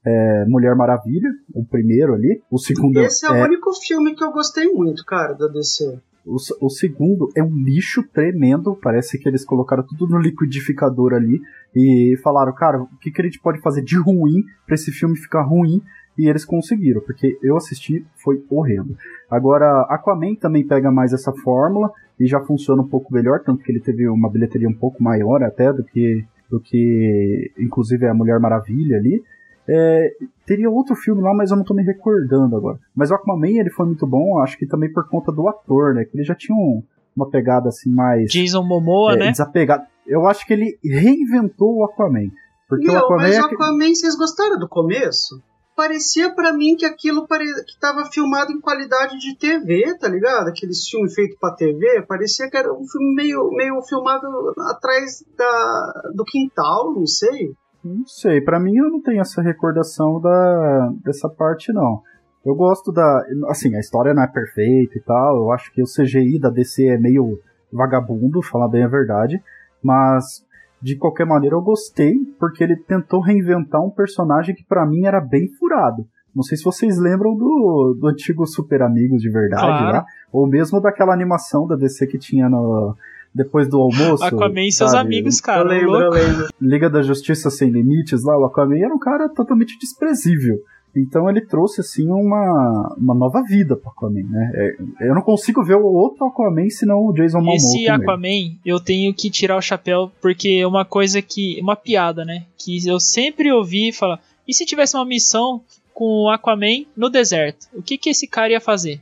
[0.05, 2.41] é, Mulher Maravilha, o primeiro ali.
[2.49, 5.99] O segundo esse é, é, o único filme que eu gostei muito, cara, da DC.
[6.25, 8.75] o, o segundo é um lixo tremendo.
[8.81, 11.39] Parece que eles colocaram tudo no liquidificador ali
[11.75, 15.15] e falaram, cara, o que, que a gente pode fazer de ruim pra esse filme
[15.17, 15.81] ficar ruim?
[16.17, 18.97] E eles conseguiram, porque eu assisti, foi horrendo.
[19.29, 23.71] Agora, Aquaman também pega mais essa fórmula e já funciona um pouco melhor, tanto que
[23.71, 28.39] ele teve uma bilheteria um pouco maior até do que, do que inclusive a Mulher
[28.39, 29.23] Maravilha ali.
[29.69, 30.11] É,
[30.45, 32.79] teria outro filme lá, mas eu não tô me recordando agora.
[32.95, 36.03] Mas o Aquaman ele foi muito bom, acho que também por conta do ator, né?
[36.05, 36.83] Que ele já tinha um-
[37.15, 39.31] uma pegada assim mais Jason Momoa, é, né?
[39.31, 39.85] desapegada.
[40.07, 42.29] Eu acho que ele reinventou o Aquaman.
[42.67, 45.41] Porque o Meu, Aquaman mas é o aque- Aquaman, vocês gostaram do começo?
[45.75, 47.45] Parecia pra mim que aquilo pare...
[47.65, 50.47] que tava filmado em qualidade de TV, tá ligado?
[50.49, 54.27] Aqueles filmes feitos pra TV, parecia que era um filme meio, meio filmado
[54.69, 56.11] atrás da...
[56.13, 57.53] do quintal, não sei.
[57.83, 62.01] Não sei, pra mim eu não tenho essa recordação da, dessa parte, não.
[62.45, 63.23] Eu gosto da.
[63.49, 65.37] Assim, a história não é perfeita e tal.
[65.37, 67.39] Eu acho que o CGI da DC é meio
[67.71, 69.41] vagabundo, falar bem a verdade.
[69.83, 70.43] Mas,
[70.81, 75.21] de qualquer maneira, eu gostei, porque ele tentou reinventar um personagem que pra mim era
[75.21, 76.05] bem furado.
[76.35, 79.97] Não sei se vocês lembram do, do antigo Super Amigos de verdade Claro.
[79.97, 80.05] lá.
[80.31, 82.95] Ou mesmo daquela animação da DC que tinha no.
[83.33, 84.23] Depois do almoço.
[84.23, 85.07] Aquaman e seus sabe?
[85.07, 85.63] amigos, eu cara.
[85.63, 86.15] lembro, eu louco.
[86.15, 86.47] lembro.
[86.59, 90.59] Liga da Justiça Sem Limites lá, o Aquaman era um cara totalmente desprezível.
[90.95, 94.51] Então ele trouxe assim uma, uma nova vida pro Aquaman, né?
[94.53, 97.55] É, eu não consigo ver o outro Aquaman senão o Jason Momoa.
[97.55, 97.89] Esse ele.
[97.89, 101.59] Aquaman, eu tenho que tirar o chapéu porque é uma coisa que.
[101.61, 102.45] Uma piada, né?
[102.57, 104.19] Que eu sempre ouvi falar.
[104.45, 105.61] E se tivesse uma missão
[105.93, 107.67] com o Aquaman no deserto?
[107.73, 108.99] O que, que esse cara ia fazer?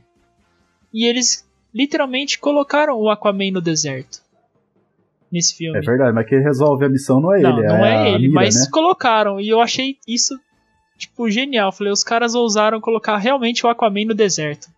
[0.92, 4.20] E eles literalmente colocaram o Aquaman no deserto.
[5.32, 5.78] Nesse filme.
[5.78, 8.28] É verdade, mas quem resolve a missão não é Não, ele, não é, a ele,
[8.28, 8.66] Mira, mas né?
[8.72, 9.40] colocaram.
[9.40, 10.36] E eu achei isso,
[10.98, 11.70] tipo, genial.
[11.70, 14.68] Falei, os caras ousaram colocar realmente o Aquaman no deserto.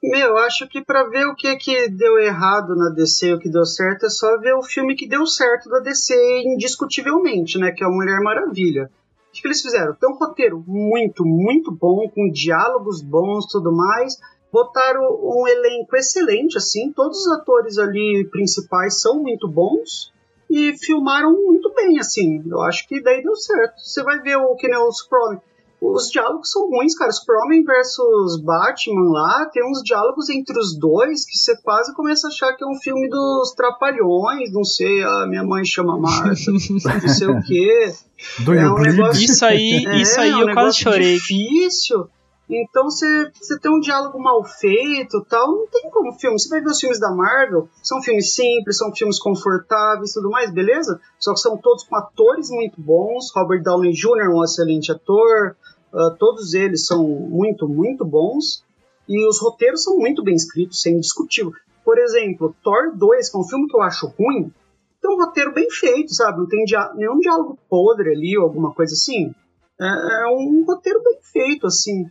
[0.00, 3.38] Meu, eu acho que pra ver o que que deu errado na DC e o
[3.40, 7.72] que deu certo é só ver o filme que deu certo da DC indiscutivelmente, né?
[7.72, 8.84] Que é o Mulher Maravilha.
[9.28, 9.94] O que, que eles fizeram?
[9.94, 14.16] Tem um roteiro muito, muito bom, com diálogos bons e tudo mais.
[14.52, 16.92] Botaram um elenco excelente, assim.
[16.92, 20.12] Todos os atores ali principais são muito bons.
[20.50, 22.42] E filmaram muito bem, assim.
[22.46, 23.74] Eu acho que daí deu certo.
[23.82, 25.38] Você vai ver o que nem o Super-Homem.
[25.80, 27.12] Os diálogos são ruins, cara.
[27.12, 32.30] Super-Homem versus Batman lá, tem uns diálogos entre os dois que você quase começa a
[32.30, 37.08] achar que é um filme dos Trapalhões, não sei, a minha mãe chama Marta, não
[37.14, 37.92] sei o quê.
[38.42, 41.14] Do é um negócio- Isso aí, É, isso aí é um eu quase negócio chorei.
[41.14, 42.08] difícil.
[42.50, 43.30] Então você,
[43.60, 46.38] tem um diálogo mal feito tal, não tem como filme.
[46.38, 50.50] Você vai ver os filmes da Marvel, são filmes simples, são filmes confortáveis tudo mais,
[50.50, 50.98] beleza?
[51.18, 53.30] Só que são todos com atores muito bons.
[53.34, 54.22] Robert Downey Jr.
[54.24, 55.56] é um excelente ator.
[55.92, 58.64] ah, todos eles são muito, muito bons.
[59.06, 61.52] E os roteiros são muito bem escritos, sem indiscutível.
[61.84, 64.52] Por exemplo, Thor 2, que é um filme que eu acho ruim,
[65.00, 66.38] tem um roteiro bem feito, sabe?
[66.38, 69.32] Não tem dia- nenhum diálogo podre ali ou alguma coisa assim.
[69.80, 72.06] É, é um roteiro bem feito, assim.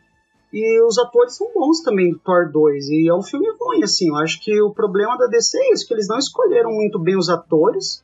[0.53, 2.89] E os atores são bons também do Thor 2.
[2.89, 4.09] E é um filme ruim, assim.
[4.09, 7.17] Eu acho que o problema da DC é isso, que eles não escolheram muito bem
[7.17, 8.03] os atores.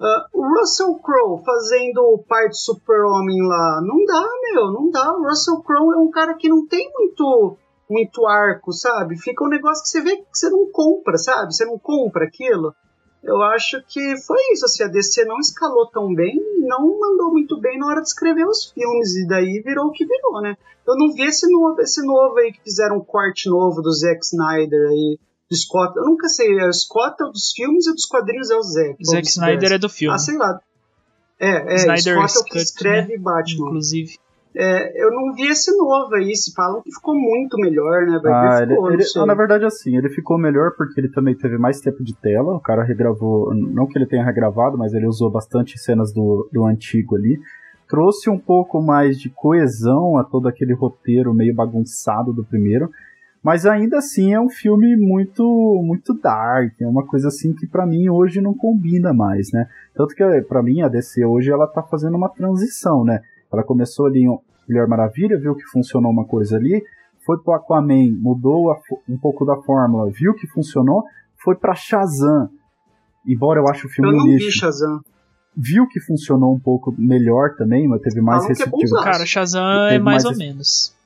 [0.00, 5.12] Ah, o Russell Crowe fazendo o pai de Super-Homem lá, não dá, meu, não dá.
[5.12, 7.56] O Russell Crowe é um cara que não tem muito
[7.90, 9.16] muito arco, sabe?
[9.16, 11.54] Fica um negócio que você vê que você não compra, sabe?
[11.54, 12.74] Você não compra aquilo.
[13.22, 17.32] Eu acho que foi isso, assim, a DC não escalou tão bem e não mandou
[17.32, 20.56] muito bem na hora de escrever os filmes, e daí virou o que virou, né?
[20.86, 24.24] Eu não vi esse novo, esse novo aí que fizeram um corte novo do Zack
[24.24, 25.18] Snyder aí,
[25.50, 28.56] do Scott, eu nunca sei, é o Scott é dos filmes e dos quadrinhos é
[28.56, 29.04] o Zack.
[29.04, 29.74] Zack Snyder vice-versa.
[29.74, 30.14] é do filme.
[30.14, 30.60] Ah, sei lá.
[31.40, 33.18] É, é, Snyder Scott é o que escreve né?
[33.18, 33.66] Batman.
[33.66, 34.18] Inclusive.
[34.60, 38.18] É, eu não vi esse novo aí, se falam que ficou muito melhor, né?
[38.20, 41.08] Vai Ah, ele, ficou, ele- não ah, na verdade, assim, ele ficou melhor porque ele
[41.08, 42.56] também teve mais tempo de tela.
[42.56, 46.64] O cara regravou, não que ele tenha regravado, mas ele usou bastante cenas do, do
[46.66, 47.38] antigo ali.
[47.88, 52.90] Trouxe um pouco mais de coesão a todo aquele roteiro meio bagunçado do primeiro.
[53.40, 55.44] Mas ainda assim é um filme muito
[55.84, 59.68] muito dark, é uma coisa assim que pra mim hoje não combina mais, né?
[59.94, 63.20] Tanto que pra mim a DC hoje ela tá fazendo uma transição, né?
[63.52, 66.82] Ela começou ali em Mulher Maravilha, viu que funcionou uma coisa ali,
[67.24, 71.04] foi pro Aquaman, mudou a um pouco da fórmula, viu que funcionou,
[71.42, 72.48] foi pra Shazam.
[73.26, 75.00] Embora eu ache o filme Eu um não vi lixo, Shazam.
[75.56, 78.76] viu que funcionou um pouco melhor também, mas teve mais é receptivo.
[78.80, 79.04] bonzaço.
[79.04, 80.96] Cara, Shazam é mais mais ou esse- menos.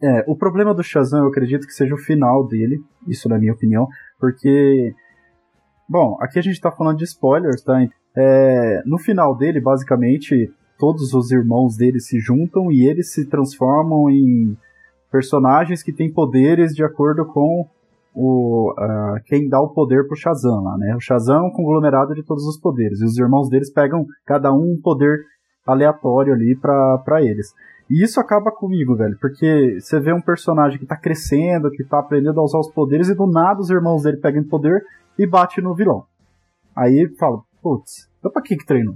[0.00, 3.52] É, o problema do Shazam eu acredito que seja o final dele, isso na minha
[3.52, 3.88] opinião,
[4.18, 4.92] porque.
[5.88, 7.78] Bom, aqui a gente tá falando de spoilers, tá?
[8.16, 14.10] É, no final dele, basicamente, todos os irmãos dele se juntam e eles se transformam
[14.10, 14.56] em
[15.10, 17.68] personagens que têm poderes de acordo com
[18.14, 20.94] o ah, quem dá o poder pro Shazam lá, né?
[20.94, 24.52] O Shazam é um conglomerado de todos os poderes, e os irmãos deles pegam cada
[24.52, 25.24] um um poder
[25.66, 27.52] aleatório ali pra pra eles.
[27.90, 31.98] E isso acaba comigo, velho, porque você vê um personagem que tá crescendo, que tá
[31.98, 34.82] aprendendo a usar os poderes, e do nada os irmãos dele pegam poder
[35.18, 36.04] e bate no vilão.
[36.74, 38.94] Aí fala, putz, então pra que que treinou?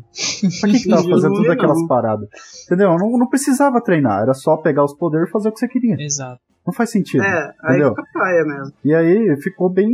[0.60, 2.28] Pra que que tava fazendo todas aquelas paradas?
[2.64, 2.96] Entendeu?
[2.96, 5.96] Não, não precisava treinar, era só pegar os poderes e fazer o que você queria.
[5.98, 6.40] Exato.
[6.64, 7.24] Não faz sentido.
[7.24, 7.90] É, aí entendeu?
[7.90, 8.72] fica paia mesmo.
[8.84, 9.88] E aí ficou bem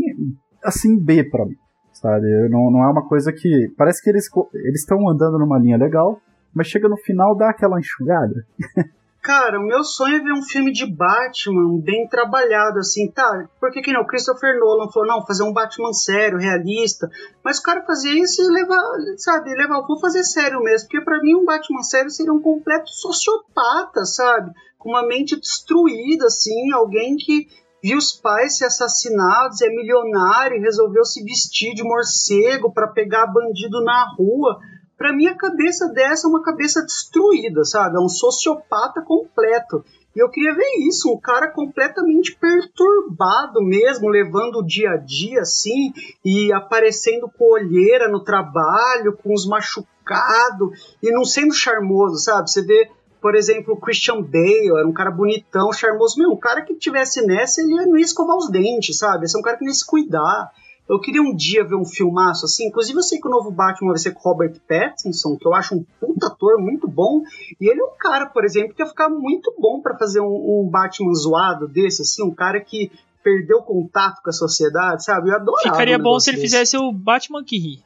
[0.62, 1.56] assim B pra mim,
[1.94, 2.26] sabe?
[2.50, 4.28] Não, não é uma coisa que parece que eles
[4.74, 6.20] estão andando numa linha legal,
[6.54, 8.46] mas chega no final dá aquela enxugada.
[9.22, 13.48] Cara, o meu sonho é ver um filme de Batman bem trabalhado, assim, tá?
[13.60, 14.00] Porque que não?
[14.00, 17.08] O Christopher Nolan falou, não, fazer um Batman sério, realista.
[17.44, 18.82] Mas o cara fazia isso e levar,
[19.18, 20.88] sabe, levar, vou fazer sério mesmo.
[20.88, 24.50] Porque pra mim um Batman sério seria um completo sociopata, sabe?
[24.76, 27.46] Com uma mente destruída, assim, alguém que
[27.80, 33.84] viu os pais ser assassinados, é milionário resolveu se vestir de morcego pra pegar bandido
[33.84, 34.60] na rua.
[35.02, 37.96] Pra mim, a cabeça dessa é uma cabeça destruída, sabe?
[37.96, 39.84] É um sociopata completo.
[40.14, 45.40] E eu queria ver isso, um cara completamente perturbado mesmo, levando o dia a dia
[45.40, 45.92] assim,
[46.24, 52.48] e aparecendo com olheira no trabalho, com os machucados, e não sendo charmoso, sabe?
[52.48, 52.88] Você vê,
[53.20, 56.16] por exemplo, o Christian Bale, era um cara bonitão, charmoso.
[56.16, 59.24] Meu, um cara que tivesse nessa, ele não ia escovar os dentes, sabe?
[59.24, 60.52] Esse é um cara que não ia se cuidar.
[60.92, 62.66] Eu queria um dia ver um filmaço assim.
[62.66, 65.74] Inclusive, eu sei que o novo Batman vai ser com Robert Pattinson, que eu acho
[65.74, 67.22] um puta ator muito bom.
[67.58, 70.60] E ele é um cara, por exemplo, que ia ficar muito bom pra fazer um,
[70.60, 72.92] um Batman zoado desse, assim, um cara que
[73.24, 75.30] perdeu contato com a sociedade, sabe?
[75.30, 75.62] Eu adorava.
[75.62, 76.46] Ficaria um bom se ele desse.
[76.48, 77.80] fizesse o Batman que ri,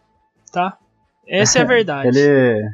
[0.50, 0.76] tá?
[1.28, 2.08] Essa é a verdade.
[2.08, 2.70] Ele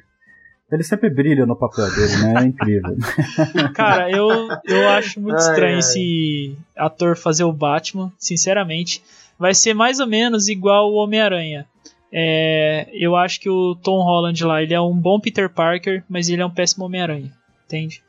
[0.73, 2.35] ele sempre brilha no papel dele, né?
[2.41, 2.97] É incrível.
[3.77, 5.79] Cara, eu, eu acho muito Ai, estranho ai.
[5.81, 9.03] esse ator fazer o Batman, sinceramente.
[9.39, 11.67] Vai ser mais ou menos igual o Homem-Aranha.
[12.13, 16.29] É, eu acho que o Tom Holland lá, ele é um bom Peter Parker, mas
[16.29, 17.33] ele é um péssimo Homem-Aranha,
[17.65, 18.03] entende?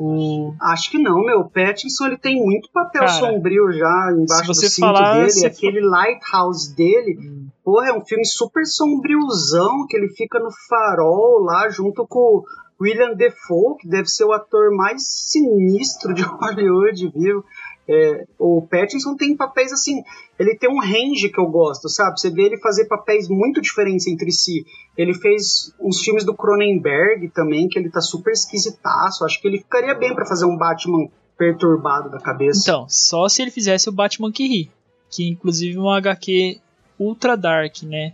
[0.00, 1.40] O, Acho que não, meu.
[1.40, 5.46] O Pattinson ele tem muito papel Cara, sombrio já embaixo do cinto falar, dele.
[5.46, 7.18] Aquele Lighthouse dele,
[7.64, 12.44] porra, é um filme super sombriozão que ele fica no farol lá junto com o
[12.80, 17.44] William Defoe, que deve ser o ator mais sinistro de Hollywood, viu?
[17.90, 20.02] É, o Pattinson tem papéis assim,
[20.38, 22.20] ele tem um range que eu gosto, sabe?
[22.20, 24.66] Você vê ele fazer papéis muito diferentes entre si.
[24.94, 29.24] Ele fez uns filmes do Cronenberg também, que ele tá super esquisitaço.
[29.24, 32.60] Acho que ele ficaria bem pra fazer um Batman perturbado da cabeça.
[32.60, 34.70] Então, só se ele fizesse o Batman que ri,
[35.10, 36.60] que inclusive é um HQ
[36.98, 38.12] ultra dark, né?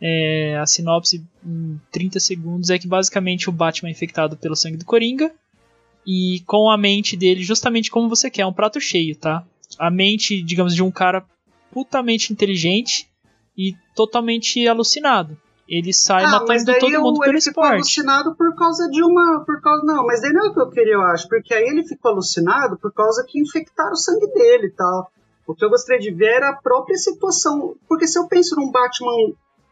[0.00, 4.76] É, a sinopse em 30 segundos é que basicamente o Batman é infectado pelo sangue
[4.76, 5.32] do Coringa
[6.06, 9.44] e com a mente dele justamente como você quer, um prato cheio, tá?
[9.78, 11.24] A mente, digamos, de um cara
[11.72, 13.08] putamente inteligente
[13.56, 15.36] e totalmente alucinado.
[15.68, 17.74] Ele sai Ah, mas matando daí todo mundo o- pelo ele ficou esporte.
[17.74, 19.44] alucinado por causa de uma.
[19.44, 21.28] Por causa, não, mas daí não é o que eu queria, eu acho.
[21.28, 25.10] Porque aí ele ficou alucinado por causa que infectaram o sangue dele e tal.
[25.44, 27.74] O que eu gostaria de ver era a própria situação.
[27.88, 29.10] Porque se eu penso num Batman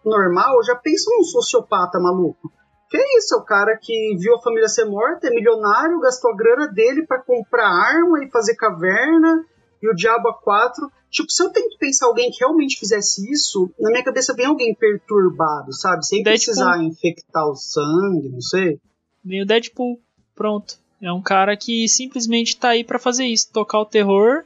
[0.05, 2.51] normal, eu já penso num sociopata maluco.
[2.91, 6.33] Que é isso, é o cara que viu a família ser morta, é milionário, gastou
[6.33, 9.45] a grana dele pra comprar arma e fazer caverna,
[9.83, 10.91] e o Diabo A4.
[11.11, 14.75] Tipo, se eu tento pensar alguém que realmente fizesse isso, na minha cabeça vem alguém
[14.75, 16.07] perturbado, sabe?
[16.07, 16.45] Sem Deadpool.
[16.45, 18.81] precisar infectar o sangue, não sei.
[19.25, 20.01] Vem o Deadpool,
[20.35, 20.79] pronto.
[21.01, 24.45] É um cara que simplesmente tá aí pra fazer isso, tocar o terror.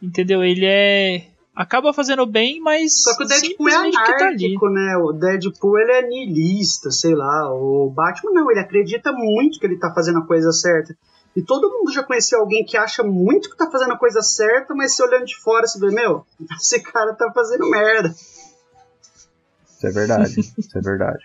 [0.00, 0.42] Entendeu?
[0.42, 1.26] Ele é.
[1.56, 3.02] Acaba fazendo bem, mas.
[3.02, 4.96] Só que o Deadpool é tá anárquico, né?
[4.98, 7.50] O Deadpool ele é niilista, sei lá.
[7.50, 10.94] O Batman não, ele acredita muito que ele tá fazendo a coisa certa.
[11.34, 14.74] E todo mundo já conheceu alguém que acha muito que tá fazendo a coisa certa,
[14.74, 16.26] mas se olhando de fora, você vê, meu,
[16.60, 18.08] esse cara tá fazendo merda.
[18.08, 21.24] Isso é verdade, isso é verdade.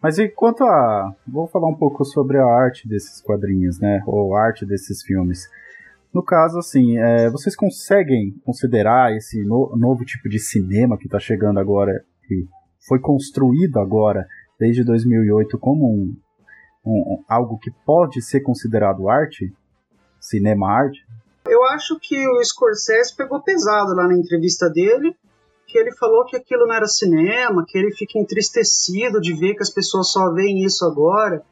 [0.00, 1.12] Mas e quanto a.
[1.26, 4.02] Vou falar um pouco sobre a arte desses quadrinhos, né?
[4.06, 5.48] Ou a arte desses filmes.
[6.14, 11.18] No caso, assim, é, vocês conseguem considerar esse no- novo tipo de cinema que está
[11.18, 12.46] chegando agora, que
[12.86, 14.24] foi construído agora,
[14.58, 16.16] desde 2008, como um,
[16.86, 19.52] um- algo que pode ser considerado arte?
[20.20, 21.04] Cinema arte?
[21.48, 25.14] Eu acho que o Scorsese pegou pesado lá na entrevista dele,
[25.66, 29.62] que ele falou que aquilo não era cinema, que ele fica entristecido de ver que
[29.62, 31.42] as pessoas só veem isso agora.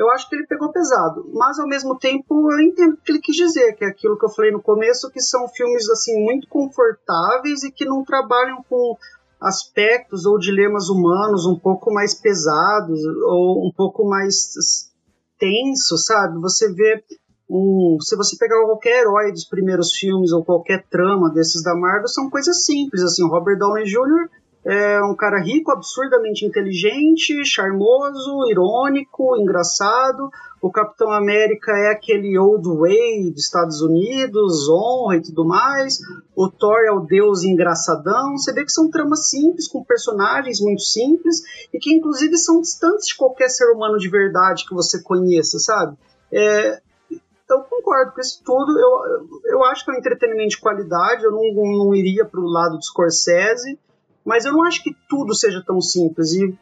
[0.00, 3.20] Eu acho que ele pegou pesado, mas ao mesmo tempo eu entendo o que ele
[3.20, 6.48] quis dizer, que é aquilo que eu falei no começo, que são filmes assim muito
[6.48, 8.96] confortáveis e que não trabalham com
[9.38, 14.90] aspectos ou dilemas humanos um pouco mais pesados ou um pouco mais
[15.38, 16.40] tensos, sabe?
[16.40, 17.04] Você vê
[17.50, 22.08] um, se você pegar qualquer herói dos primeiros filmes ou qualquer trama desses da Marvel,
[22.08, 24.30] são coisas simples, assim, Robert Downey Jr.
[24.64, 30.30] é um cara rico, absurdamente inteligente, charmoso, irônico, engraçado.
[30.60, 35.98] O Capitão América é aquele old way dos Estados Unidos, honra e tudo mais.
[36.36, 38.36] O Thor é o deus engraçadão.
[38.36, 41.42] Você vê que são tramas simples, com personagens muito simples,
[41.72, 45.96] e que inclusive são distantes de qualquer ser humano de verdade que você conheça, sabe?
[46.30, 48.78] É, eu concordo com isso tudo.
[48.78, 51.24] Eu, eu acho que é um entretenimento de qualidade.
[51.24, 53.78] Eu não, não iria para o lado do Scorsese,
[54.24, 56.32] mas eu não acho que tudo seja tão simples.
[56.32, 56.54] E,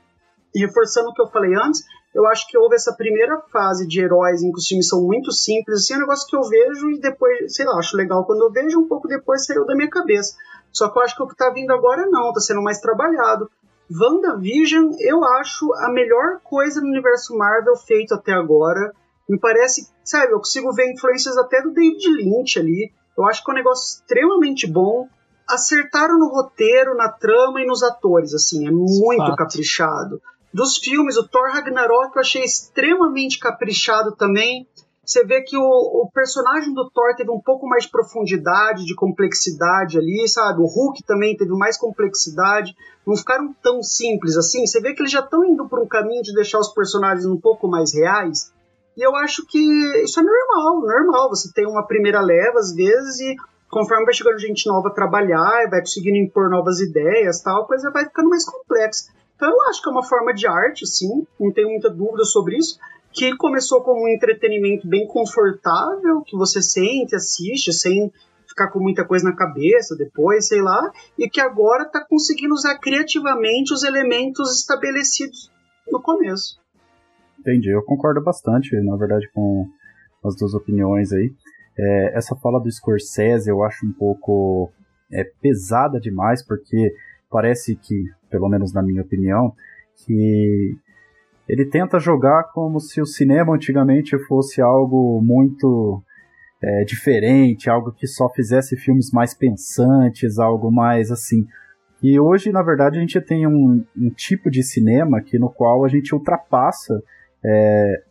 [0.54, 1.84] e reforçando o que eu falei antes,
[2.14, 5.30] eu acho que houve essa primeira fase de heróis em que os filmes são muito
[5.30, 5.80] simples.
[5.80, 8.50] Assim, é um negócio que eu vejo e depois, sei lá, acho legal quando eu
[8.50, 10.36] vejo, um pouco depois saiu da minha cabeça.
[10.72, 13.50] Só que eu acho que o que tá vindo agora não, tá sendo mais trabalhado.
[13.90, 18.92] WandaVision, eu acho a melhor coisa no universo Marvel feito até agora.
[19.28, 22.92] Me parece, sabe, eu consigo ver influências até do David Lynch ali.
[23.16, 25.08] Eu acho que é um negócio extremamente bom.
[25.48, 29.36] Acertaram no roteiro, na trama e nos atores, assim, é muito Fato.
[29.36, 30.20] caprichado.
[30.52, 34.66] Dos filmes, o Thor Ragnarok eu achei extremamente caprichado também.
[35.04, 38.94] Você vê que o, o personagem do Thor teve um pouco mais de profundidade, de
[38.94, 40.60] complexidade ali, sabe?
[40.60, 42.76] O Hulk também teve mais complexidade.
[43.06, 44.66] Não ficaram tão simples assim.
[44.66, 47.40] Você vê que eles já estão indo por um caminho de deixar os personagens um
[47.40, 48.52] pouco mais reais.
[48.98, 49.58] E eu acho que
[50.02, 51.30] isso é normal, normal.
[51.30, 53.36] Você tem uma primeira leva, às vezes, e
[53.70, 57.90] conforme vai chegando gente nova a trabalhar, vai conseguindo impor novas ideias tal, a coisa
[57.90, 59.12] vai ficando mais complexa.
[59.36, 62.56] Então eu acho que é uma forma de arte, sim, não tenho muita dúvida sobre
[62.56, 62.78] isso,
[63.12, 68.12] que começou como um entretenimento bem confortável, que você sente, assiste, sem
[68.48, 72.78] ficar com muita coisa na cabeça depois, sei lá, e que agora está conseguindo usar
[72.78, 75.50] criativamente os elementos estabelecidos
[75.90, 76.58] no começo.
[77.38, 79.66] Entendi, eu concordo bastante, na verdade, com
[80.24, 81.32] as duas opiniões aí.
[81.78, 84.72] É, essa fala do Scorsese eu acho um pouco
[85.12, 86.92] é, pesada demais, porque
[87.30, 89.54] parece que, pelo menos na minha opinião,
[90.04, 90.76] que
[91.48, 96.02] ele tenta jogar como se o cinema antigamente fosse algo muito
[96.62, 101.46] é, diferente, algo que só fizesse filmes mais pensantes, algo mais assim.
[102.02, 105.84] E hoje, na verdade, a gente tem um, um tipo de cinema que no qual
[105.84, 107.02] a gente ultrapassa
[107.44, 108.02] é,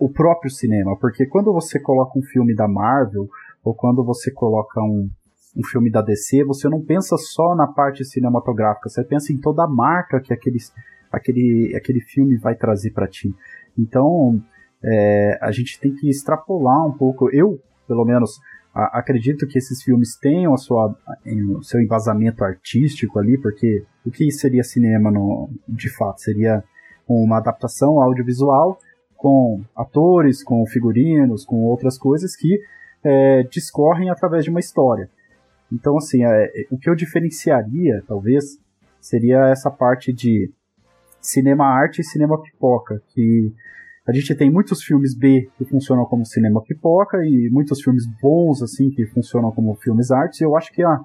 [0.00, 3.28] o próprio cinema, porque quando você coloca um filme da Marvel
[3.62, 5.10] ou quando você coloca um,
[5.54, 9.64] um filme da DC, você não pensa só na parte cinematográfica, você pensa em toda
[9.64, 10.56] a marca que aquele,
[11.12, 13.34] aquele, aquele filme vai trazer para ti.
[13.78, 14.42] Então,
[14.82, 17.28] é, a gente tem que extrapolar um pouco.
[17.30, 18.40] Eu, pelo menos,
[18.74, 20.96] a, acredito que esses filmes tenham a sua,
[21.26, 26.22] em, o seu embasamento artístico ali, porque o que seria cinema no, de fato?
[26.22, 26.64] Seria
[27.06, 28.78] uma adaptação audiovisual
[29.20, 32.58] com atores, com figurinos, com outras coisas que
[33.04, 35.10] é, discorrem através de uma história.
[35.70, 38.58] Então, assim, é, o que eu diferenciaria, talvez,
[38.98, 40.50] seria essa parte de
[41.20, 43.52] cinema arte e cinema pipoca, que
[44.08, 48.62] a gente tem muitos filmes B que funcionam como cinema pipoca e muitos filmes bons,
[48.62, 50.98] assim, que funcionam como filmes artes, eu acho que há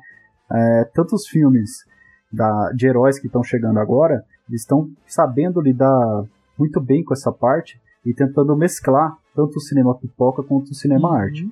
[0.53, 1.84] é, tantos filmes
[2.32, 6.24] da, de heróis que estão chegando agora, estão sabendo lidar
[6.57, 11.10] muito bem com essa parte e tentando mesclar tanto o cinema pipoca quanto o cinema
[11.10, 11.16] Uhum.
[11.16, 11.49] arte.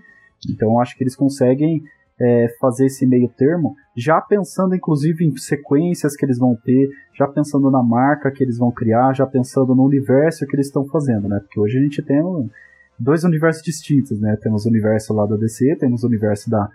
[0.49, 1.83] Então eu acho que eles conseguem
[2.19, 7.27] é, fazer esse meio termo, já pensando inclusive em sequências que eles vão ter, já
[7.27, 11.27] pensando na marca que eles vão criar, já pensando no universo que eles estão fazendo,
[11.27, 11.39] né?
[11.39, 12.21] Porque hoje a gente tem
[12.99, 14.37] dois universos distintos, né?
[14.41, 16.69] Temos o universo lá da DC, temos o universo da,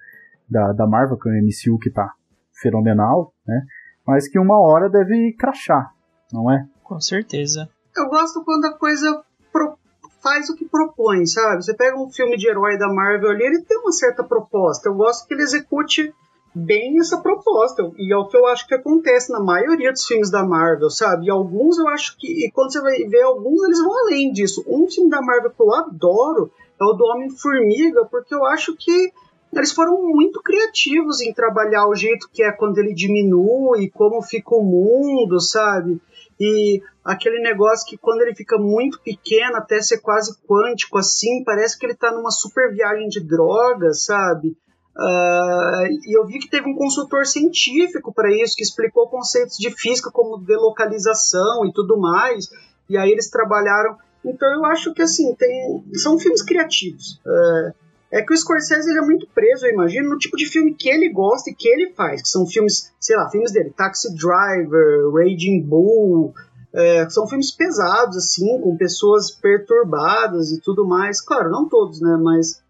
[0.51, 2.13] da, da Marvel, que é o MCU que tá
[2.61, 3.65] fenomenal, né?
[4.07, 5.93] Mas que uma hora deve crachar,
[6.33, 6.67] não é?
[6.83, 7.69] Com certeza.
[7.97, 9.23] Eu gosto quando a coisa
[9.53, 9.79] pro,
[10.23, 11.65] faz o que propõe, sabe?
[11.65, 14.89] Você pega um filme de herói da Marvel ali, ele tem uma certa proposta.
[14.89, 16.15] Eu gosto que ele execute
[16.55, 17.91] bem essa proposta.
[17.97, 21.27] E é o que eu acho que acontece na maioria dos filmes da Marvel, sabe?
[21.27, 22.47] E alguns eu acho que.
[22.47, 24.65] E quando você vai ver alguns, eles vão além disso.
[24.67, 29.13] Um filme da Marvel que eu adoro é o do Homem-Formiga, porque eu acho que
[29.53, 34.55] eles foram muito criativos em trabalhar o jeito que é quando ele diminui, como fica
[34.55, 35.99] o mundo, sabe?
[36.41, 41.79] E aquele negócio que quando ele fica muito pequeno, até ser quase quântico assim, parece
[41.79, 44.57] que ele tá numa super viagem de drogas, sabe?
[44.97, 49.71] Uh, e eu vi que teve um consultor científico para isso, que explicou conceitos de
[49.71, 52.49] física como delocalização e tudo mais.
[52.89, 53.97] E aí eles trabalharam.
[54.25, 57.21] Então eu acho que assim, tem, são filmes criativos.
[57.25, 60.75] Uh, é que o Scorsese ele é muito preso, eu imagino, no tipo de filme
[60.75, 64.15] que ele gosta e que ele faz, que são filmes, sei lá, filmes dele, Taxi
[64.15, 66.33] Driver, Raging Bull,
[66.73, 71.21] é, são filmes pesados, assim, com pessoas perturbadas e tudo mais.
[71.21, 72.63] Claro, não todos, né, mas...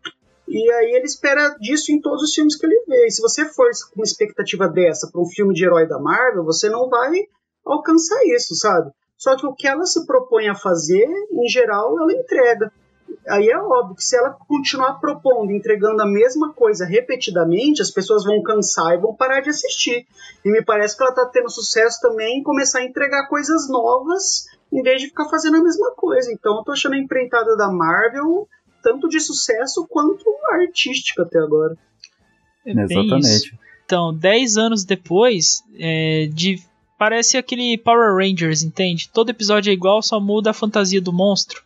[0.51, 3.07] E aí ele espera disso em todos os filmes que ele vê.
[3.07, 6.43] E se você for com uma expectativa dessa para um filme de herói da Marvel,
[6.43, 7.26] você não vai
[7.66, 8.91] alcançar isso, sabe?
[9.18, 12.72] Só que o que ela se propõe a fazer, em geral, ela entrega
[13.26, 18.24] aí é óbvio que se ela continuar propondo, entregando a mesma coisa repetidamente, as pessoas
[18.24, 20.06] vão cansar e vão parar de assistir.
[20.44, 24.46] E me parece que ela está tendo sucesso também em começar a entregar coisas novas
[24.72, 26.32] em vez de ficar fazendo a mesma coisa.
[26.32, 28.48] Então eu tô achando a empreitada da Marvel
[28.82, 31.76] tanto de sucesso quanto artística até agora.
[32.64, 33.59] É Exatamente.
[33.84, 36.62] Então, 10 anos depois, é, de
[36.98, 39.09] parece aquele Power Rangers, entende?
[39.09, 41.62] Todo episódio é igual, só muda a fantasia do monstro.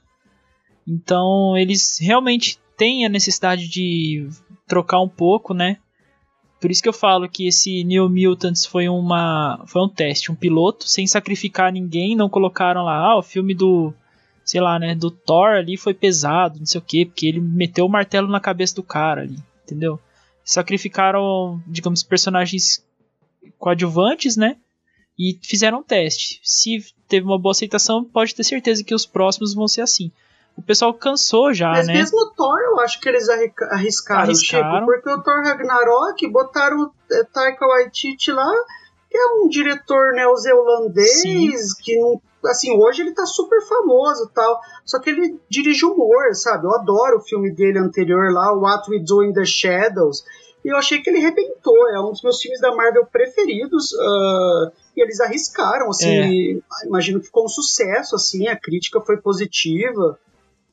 [0.86, 4.28] Então eles realmente têm a necessidade de
[4.66, 5.78] trocar um pouco, né?
[6.60, 10.34] Por isso que eu falo que esse New Mutants foi uma foi um teste, um
[10.34, 13.92] piloto, sem sacrificar ninguém, não colocaram lá, ah, o filme do,
[14.44, 17.84] sei lá, né, do Thor ali foi pesado, não sei o quê, porque ele meteu
[17.84, 19.98] o martelo na cabeça do cara ali, entendeu?
[20.44, 22.84] Sacrificaram, digamos, personagens
[23.58, 24.56] coadjuvantes, né?
[25.18, 26.40] E fizeram um teste.
[26.42, 26.78] Se
[27.08, 30.10] teve uma boa aceitação, pode ter certeza que os próximos vão ser assim
[30.56, 31.94] o pessoal cansou já, Mas né?
[31.94, 36.28] Mas mesmo o Thor, eu acho que eles arriscaram, arriscaram, Chico, porque o Thor Ragnarok
[36.28, 38.52] botaram o é, Taika Waititi lá,
[39.10, 44.60] que é um diretor neozelandês, que não assim, hoje ele tá super famoso tal.
[44.84, 46.66] Só que ele dirige humor, sabe?
[46.66, 50.24] Eu adoro o filme dele anterior lá, What We Do in the Shadows.
[50.64, 51.88] E eu achei que ele arrebentou.
[51.88, 53.92] É um dos meus filmes da Marvel preferidos.
[53.92, 56.58] Uh, e eles arriscaram, assim.
[56.58, 56.86] É.
[56.86, 58.48] Imagino que com sucesso, assim.
[58.48, 60.18] A crítica foi positiva.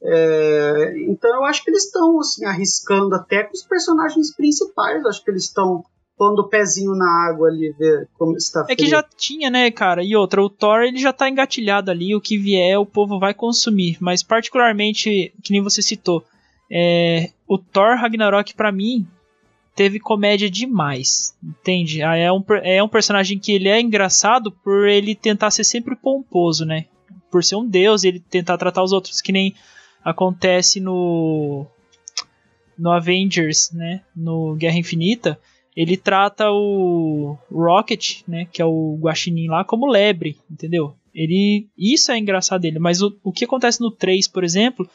[0.01, 5.05] É, então eu acho que eles estão assim, arriscando até com os personagens principais.
[5.05, 5.83] Acho que eles estão
[6.17, 10.03] pondo o pezinho na água ali, ver como está É que já tinha, né, cara?
[10.03, 13.33] E outra, o Thor ele já tá engatilhado ali, o que vier o povo vai
[13.33, 13.97] consumir.
[14.01, 16.23] Mas particularmente, que nem você citou,
[16.69, 19.07] é, o Thor Ragnarok para mim
[19.73, 22.03] teve comédia demais, entende?
[22.03, 25.95] Ah, é um, é um personagem que ele é engraçado por ele tentar ser sempre
[25.95, 26.85] pomposo, né?
[27.31, 29.55] Por ser um deus, ele tentar tratar os outros que nem
[30.03, 31.65] acontece no
[32.77, 35.37] no Avengers, né, no Guerra Infinita,
[35.75, 40.95] ele trata o Rocket, né, que é o guaxinim lá, como lebre, entendeu?
[41.13, 44.89] Ele isso é engraçado dele, mas o, o que acontece no 3, por exemplo,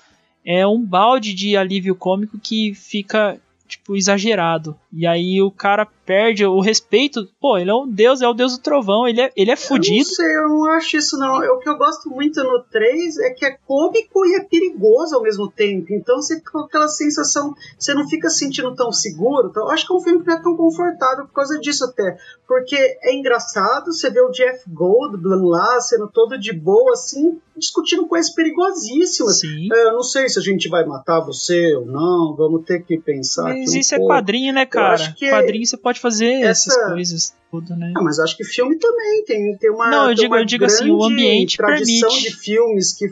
[0.45, 4.79] é um balde de alívio cômico que fica tipo, exagerado.
[4.93, 7.29] E aí o cara perde o respeito.
[7.41, 9.97] Pô, ele é um deus, é o deus do trovão, ele é, ele é fudido.
[9.97, 11.37] Eu não sei, eu não acho isso não.
[11.37, 15.23] O que eu gosto muito no 3 é que é cômico e é perigoso ao
[15.23, 15.93] mesmo tempo.
[15.93, 19.49] Então você com aquela sensação, você não fica sentindo tão seguro.
[19.49, 21.85] Então, eu acho que é um filme que não é tão confortável por causa disso
[21.85, 22.17] até.
[22.47, 28.07] Porque é engraçado, você vê o Jeff Goldblum lá, sendo todo de boa, assim, discutindo
[28.07, 29.41] coisas perigosíssimas.
[29.41, 29.69] Sim.
[29.73, 32.99] É, eu não sei se a gente vai matar você ou não, vamos ter que
[32.99, 33.45] pensar.
[33.45, 35.15] Mas isso é quadrinho, né, cara?
[35.19, 36.71] Quadrinho você pode fazer essa...
[36.71, 37.93] essas coisas tudo, né?
[37.97, 39.89] Ah, mas acho que filme também tem, tem uma.
[39.89, 42.31] Não, eu digo, eu digo assim, o ambiente tradição permite.
[42.31, 43.09] de filmes que.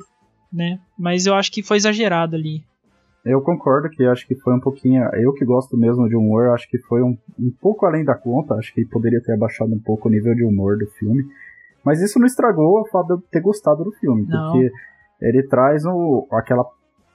[0.53, 0.81] Né?
[0.99, 2.63] Mas eu acho que foi exagerado ali.
[3.25, 5.03] Eu concordo que acho que foi um pouquinho.
[5.15, 8.55] Eu que gosto mesmo de humor, acho que foi um, um pouco além da conta.
[8.55, 11.23] Acho que poderia ter abaixado um pouco o nível de humor do filme.
[11.85, 14.27] Mas isso não estragou o fato de eu ter gostado do filme.
[14.29, 14.53] Não.
[14.53, 14.73] Porque
[15.21, 16.65] ele traz o, aquela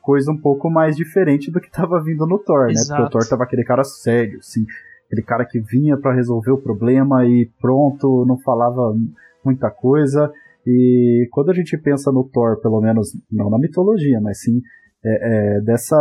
[0.01, 2.89] coisa um pouco mais diferente do que tava vindo no Thor, Exato.
[2.89, 2.97] né?
[2.97, 4.65] Porque o Thor tava aquele cara sério, assim,
[5.07, 8.95] aquele cara que vinha para resolver o problema e pronto, não falava
[9.43, 10.31] muita coisa.
[10.65, 14.61] E quando a gente pensa no Thor, pelo menos não na mitologia, mas sim
[15.03, 15.97] é, é, dessa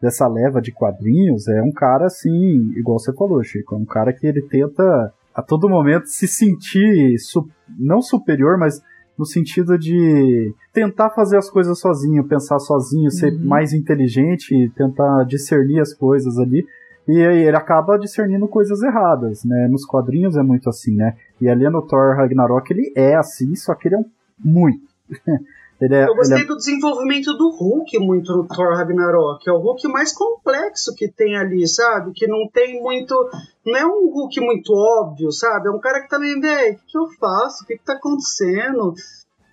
[0.00, 4.12] dessa leva de quadrinhos, é um cara assim, igual você falou, Chico, é um cara
[4.12, 7.48] que ele tenta a todo momento se sentir su
[7.78, 8.82] não superior, mas
[9.16, 13.44] no sentido de tentar fazer as coisas sozinho, pensar sozinho, ser Uhum.
[13.46, 16.66] mais inteligente, tentar discernir as coisas ali.
[17.06, 19.66] E aí ele acaba discernindo coisas erradas, né?
[19.68, 21.16] Nos quadrinhos é muito assim, né?
[21.40, 24.04] E ali no Thor Ragnarok ele é assim, só que ele é um
[24.38, 24.86] muito.
[25.82, 29.48] é, Eu gostei é- do desenvolvimento do Hulk muito no Thor Ragnarok.
[29.48, 32.12] É o Hulk mais complexo que tem ali, sabe?
[32.14, 33.14] Que não tem muito.
[33.66, 35.68] Não é um Hulk muito óbvio, sabe?
[35.68, 37.64] É um cara que tá meio, velho, o que, que eu faço?
[37.64, 38.94] O que, que tá acontecendo?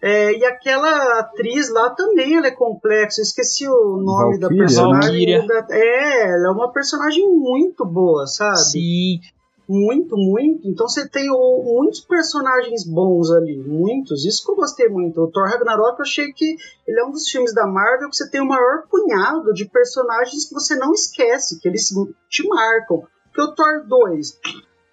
[0.02, 3.20] É, e aquela atriz lá também ela é complexa.
[3.20, 5.28] Eu esqueci o nome da Valkyria, personagem.
[5.40, 5.48] né?
[5.48, 8.58] Da- É, ela é uma personagem muito boa, sabe?
[8.60, 9.20] Sim.
[9.68, 10.68] Muito, muito.
[10.68, 14.26] Então você tem o- muitos personagens bons ali, muitos.
[14.26, 15.22] Isso que eu gostei muito.
[15.22, 16.56] O Thor Ragnarok eu achei que
[16.88, 20.46] ele é um dos filmes da Marvel que você tem o maior punhado de personagens
[20.48, 21.88] que você não esquece, que eles
[22.30, 23.04] te marcam.
[23.26, 24.40] Porque o Thor 2,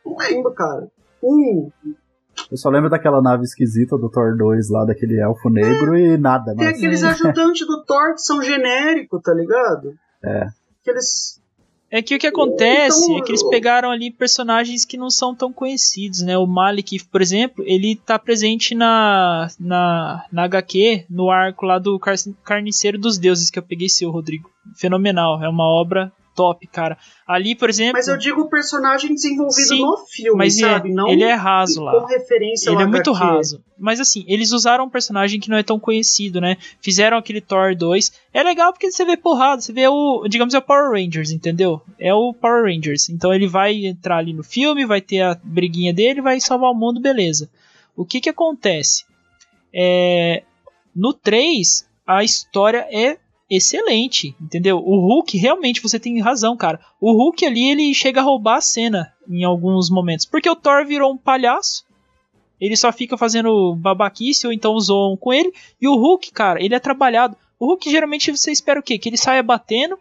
[0.04, 0.88] não lembro, cara.
[1.22, 1.70] Um,
[2.50, 6.54] Eu só lembro daquela nave esquisita do Thor 2 lá, daquele elfo negro e nada
[6.54, 6.76] tem mais.
[6.76, 9.94] aqueles ajudantes do Thor que são genéricos, tá ligado?
[10.24, 10.46] É.
[10.82, 11.40] Aqueles.
[11.88, 15.34] É que o que acontece Então, é que eles pegaram ali personagens que não são
[15.34, 16.36] tão conhecidos, né?
[16.36, 21.96] O Malik, por exemplo, ele tá presente na, na, na HQ, no arco lá do
[21.98, 24.50] Car- Carniceiro dos Deuses, que eu peguei seu, Rodrigo.
[24.76, 26.96] Fenomenal, é uma obra top, cara.
[27.26, 30.92] Ali, por exemplo, Mas eu digo o personagem desenvolvido Sim, no filme, mas é- sabe?
[30.92, 31.98] Não ele é raso lá.
[31.98, 33.24] com referência Ele é muito HQ.
[33.24, 33.64] raso.
[33.78, 36.56] Mas assim, eles usaram um personagem que não é tão conhecido, né?
[36.80, 38.12] Fizeram aquele Thor 2.
[38.32, 41.80] É legal porque você vê porrada, você vê o, digamos, é o Power Rangers, entendeu?
[41.98, 43.08] É o Power Rangers.
[43.08, 46.74] Então ele vai entrar ali no filme, vai ter a briguinha dele, vai salvar o
[46.74, 47.50] mundo, beleza.
[47.96, 49.04] O que que acontece?
[49.74, 50.42] É,
[50.94, 53.18] no 3, a história é
[53.48, 54.78] excelente, entendeu?
[54.78, 56.80] O Hulk, realmente, você tem razão, cara.
[57.00, 60.26] O Hulk ali, ele chega a roubar a cena em alguns momentos.
[60.26, 61.84] Porque o Thor virou um palhaço.
[62.60, 65.52] Ele só fica fazendo babaquice ou então zoam com ele.
[65.80, 67.36] E o Hulk, cara, ele é trabalhado.
[67.58, 68.98] O Hulk geralmente você espera o quê?
[68.98, 69.98] Que ele saia batendo,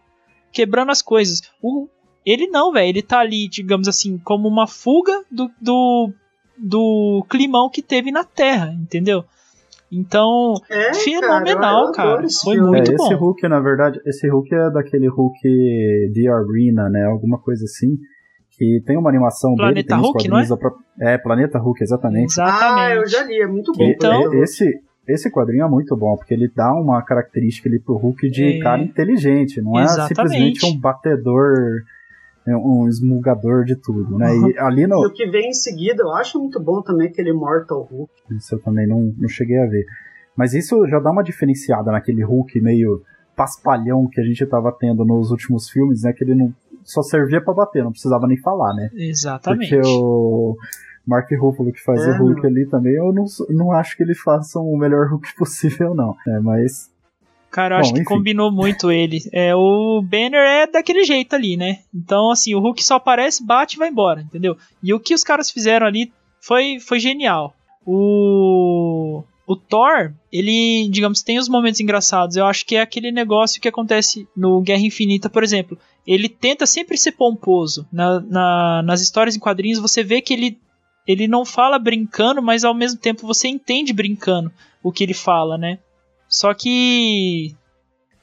[0.52, 1.42] quebrando as coisas.
[1.62, 1.88] O,
[2.26, 2.90] ele não, velho.
[2.90, 6.14] Ele tá ali, digamos assim, como uma fuga do, do,
[6.58, 9.26] do climão que teve na Terra, entendeu?
[9.92, 12.26] Então, É, fenomenal, cara.
[12.26, 13.16] esse Foi muito é, esse bom.
[13.16, 15.40] Hulk, na verdade, esse Hulk é daquele Hulk
[16.14, 17.06] The Arena, né?
[17.06, 17.98] Alguma coisa assim.
[18.58, 21.84] Que tem uma animação dele, Planeta tem uns Hulk, quadrinhos da própria- É, Planeta Hulk,
[21.84, 22.32] exatamente.
[22.32, 22.80] Exatamente.
[22.80, 23.84] Ah, eu já li, é muito bom.
[23.84, 28.30] Então- esse, esse quadrinho é muito bom, porque ele dá uma característica ali pro Hulk
[28.30, 28.60] de É.
[28.60, 30.08] cara inteligente, não é Exatamente.
[30.08, 31.82] simplesmente um batedor, é,
[32.54, 34.28] um esmugador de tudo, né?
[34.36, 34.98] E ali E no.
[35.06, 38.12] o que vem em seguida, eu acho muito bom também aquele Mortal Hulk.
[38.32, 39.86] Isso eu também não, não cheguei a ver.
[40.36, 43.02] Mas isso já dá uma diferenciada naquele Hulk meio
[43.36, 46.14] paspalhão que a gente tava tendo nos últimos filmes, né?
[46.14, 48.90] Que ele não só servia pra bater, não precisava nem falar, né?
[48.94, 49.76] Exatamente.
[49.76, 50.56] Porque o
[51.08, 52.50] Mark Ruffalo que faz É, o Hulk não.
[52.50, 56.16] ali também, eu não, não acho que ele faça o melhor Hulk possível, não.
[56.28, 56.92] É, mas
[57.56, 58.10] Cara, eu Bom, acho que enfim.
[58.16, 59.20] combinou muito ele.
[59.32, 61.80] É, o Banner é daquele jeito ali, né?
[61.94, 64.58] Então, assim, o Hulk só aparece, bate e vai embora, entendeu?
[64.84, 67.56] E o que os caras fizeram ali foi, foi genial.
[67.86, 72.36] O, o Thor, ele, digamos, tem os momentos engraçados.
[72.36, 75.78] Eu acho que é aquele negócio que acontece no Guerra Infinita, por exemplo.
[76.06, 77.88] Ele tenta sempre ser pomposo.
[77.90, 80.58] Na, na- nas histórias em quadrinhos, você vê que ele,
[81.08, 84.52] ele não fala brincando, mas ao mesmo tempo você entende brincando
[84.84, 85.80] o que ele fala, né?
[86.28, 87.56] Só que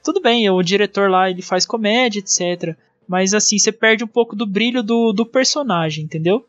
[0.02, 2.76] tudo bem, o diretor lá ele faz comédia, etc.
[3.08, 6.44] Mas assim, você perde um pouco do brilho do, do personagem, entendeu?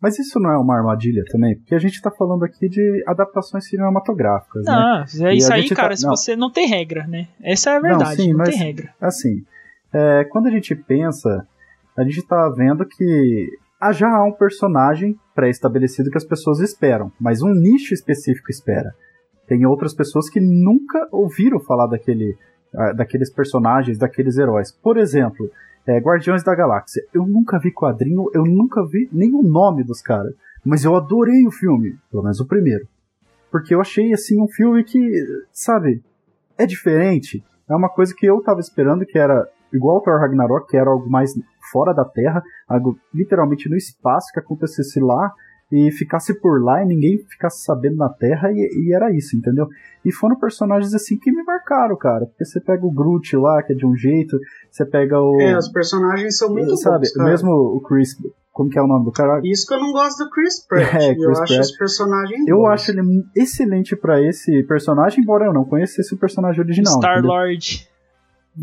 [0.00, 1.56] Mas isso não é uma armadilha também?
[1.56, 4.72] Porque a gente tá falando aqui de adaptações cinematográficas, né?
[4.72, 5.90] Não, é isso aí, gente cara.
[5.90, 6.10] tá- Se não.
[6.16, 7.28] você não tem regra, né?
[7.42, 8.94] Essa é a verdade, sim, não, mas- tem regra.
[9.00, 9.42] Assim,
[9.92, 11.46] é, quando a gente pensa,
[11.96, 13.48] a gente tá vendo que
[13.80, 18.94] ah, já há um personagem pré-estabelecido que as pessoas esperam, mas um nicho específico espera.
[19.46, 22.36] Tem outras pessoas que nunca ouviram falar daquele,
[22.74, 24.72] ah, daqueles personagens, daqueles heróis.
[24.72, 25.50] Por exemplo,
[25.86, 27.02] é, Guardiões da Galáxia.
[27.12, 30.34] Eu nunca vi quadrinho, eu nunca vi nem o nome dos caras.
[30.64, 32.86] Mas eu adorei o filme, pelo menos o primeiro.
[33.50, 34.98] Porque eu achei, assim, um filme que,
[35.52, 36.02] sabe,
[36.56, 37.44] é diferente.
[37.68, 40.90] É uma coisa que eu tava esperando que era igual ao Thor Ragnarok, que era
[40.90, 41.32] algo mais
[41.70, 45.32] fora da Terra, algo literalmente no espaço que acontecesse lá.
[45.72, 49.66] E ficasse por lá e ninguém ficasse sabendo na Terra e, e, era isso, entendeu?
[50.04, 52.26] E foram personagens assim que me marcaram, cara.
[52.26, 54.38] Porque você pega o Groot lá, que é de um jeito,
[54.70, 55.40] você pega o.
[55.40, 57.30] É, os personagens são muito sabe, bons, cara.
[57.30, 58.10] Mesmo o Chris.
[58.52, 59.40] Como que é o nome do cara?
[59.42, 60.94] Isso que eu não gosto do Chris Pratt.
[60.94, 61.64] É, eu Chris acho Pratt.
[61.66, 62.68] os personagens Eu bons.
[62.68, 66.92] acho ele excelente pra esse personagem, embora eu não conhecesse o personagem original.
[66.98, 67.10] entendeu?
[67.20, 67.88] Star-Lord.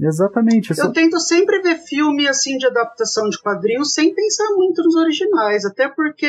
[0.02, 0.72] Exatamente.
[0.72, 4.95] essa- Eu tento sempre ver filme assim de adaptação de quadrinhos sem pensar muito nos
[4.95, 6.28] originais, até porque,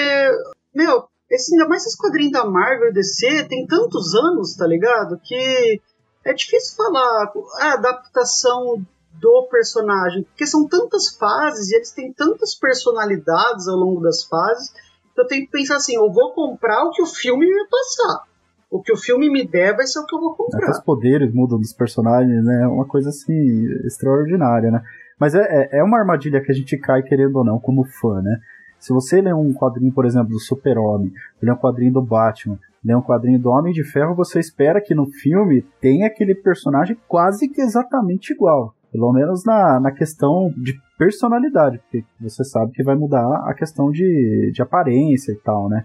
[0.75, 5.18] meu, esse, ainda mais esses quadrinhos da Marvel DC tem tantos anos, tá ligado?
[5.23, 5.81] Que
[6.25, 8.85] é difícil falar a adaptação
[9.20, 14.70] do personagem, porque são tantas fases e eles têm tantas personalidades ao longo das fases,
[15.14, 18.25] que eu tenho que pensar assim, eu vou comprar o que o filme me passar.
[18.70, 20.70] O que o filme me der vai ser o que eu vou Até comprar.
[20.70, 22.62] os poderes mudam dos personagens, né?
[22.62, 24.83] É uma coisa assim, extraordinária, né?
[25.20, 28.23] Mas é, é- é uma armadilha que a gente cai querendo ou não, como fã,
[28.23, 28.39] né?
[28.83, 32.93] Se você lê um quadrinho, por exemplo, do Super-Homem, lê um quadrinho do Batman, lê
[32.97, 37.49] um quadrinho do Homem de Ferro, você espera que no filme tenha aquele personagem quase
[37.49, 38.74] que exatamente igual.
[38.91, 43.89] Pelo menos na, na questão de personalidade, porque você sabe que vai mudar a questão
[43.89, 45.85] de, de aparência e tal, né?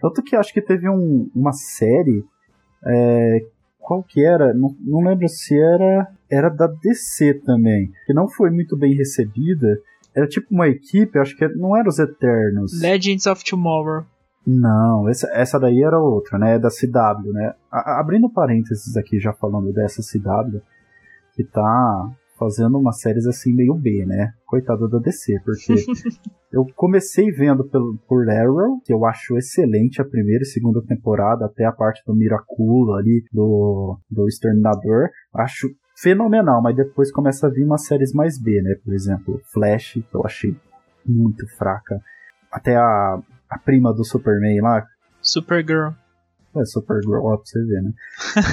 [0.00, 2.24] Tanto que acho que teve um- uma série
[2.86, 3.44] é,
[3.78, 4.54] qual que era?
[4.54, 9.78] Não, não lembro se era era da DC também, que não foi muito bem recebida.
[10.14, 12.80] Era tipo uma equipe, acho que não era os Eternos.
[12.80, 14.04] Legends of Tomorrow.
[14.46, 16.58] Não, essa, essa daí era outra, né?
[16.58, 17.54] Da CW, né?
[17.70, 20.60] A- abrindo parênteses aqui, já falando dessa CW,
[21.34, 24.32] que tá fazendo umas séries assim meio B, né?
[24.46, 25.74] Coitada da DC, porque
[26.52, 31.46] eu comecei vendo pelo, por Arrow, que eu acho excelente a primeira e segunda temporada,
[31.46, 35.08] até a parte do Miracula ali, do, do Exterminador.
[35.32, 38.74] Acho fenomenal, mas depois começa a vir umas séries mais B, né?
[38.84, 40.56] Por exemplo, Flash, que eu achei
[41.04, 42.00] muito fraca.
[42.50, 43.18] Até a,
[43.48, 44.86] a prima do Superman lá,
[45.20, 45.90] Supergirl.
[46.56, 47.92] é Supergirl, ó, pra você ver, né?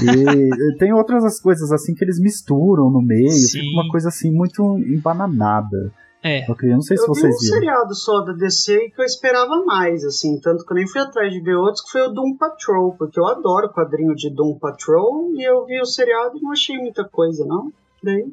[0.03, 3.59] E tem outras as coisas assim que eles misturam no meio, Sim.
[3.59, 5.91] fica uma coisa assim muito embananada.
[6.23, 6.49] É.
[6.49, 7.53] Eu queria- não sei se eu vi vocês um viram.
[7.59, 11.31] seriado só da DC que eu esperava mais, assim, tanto que eu nem fui atrás
[11.31, 14.57] de ver outros, que foi o Doom Patrol, porque eu adoro o quadrinho de Doom
[14.59, 17.71] Patrol, e eu vi o seriado e não achei muita coisa, não.
[18.03, 18.25] Daí,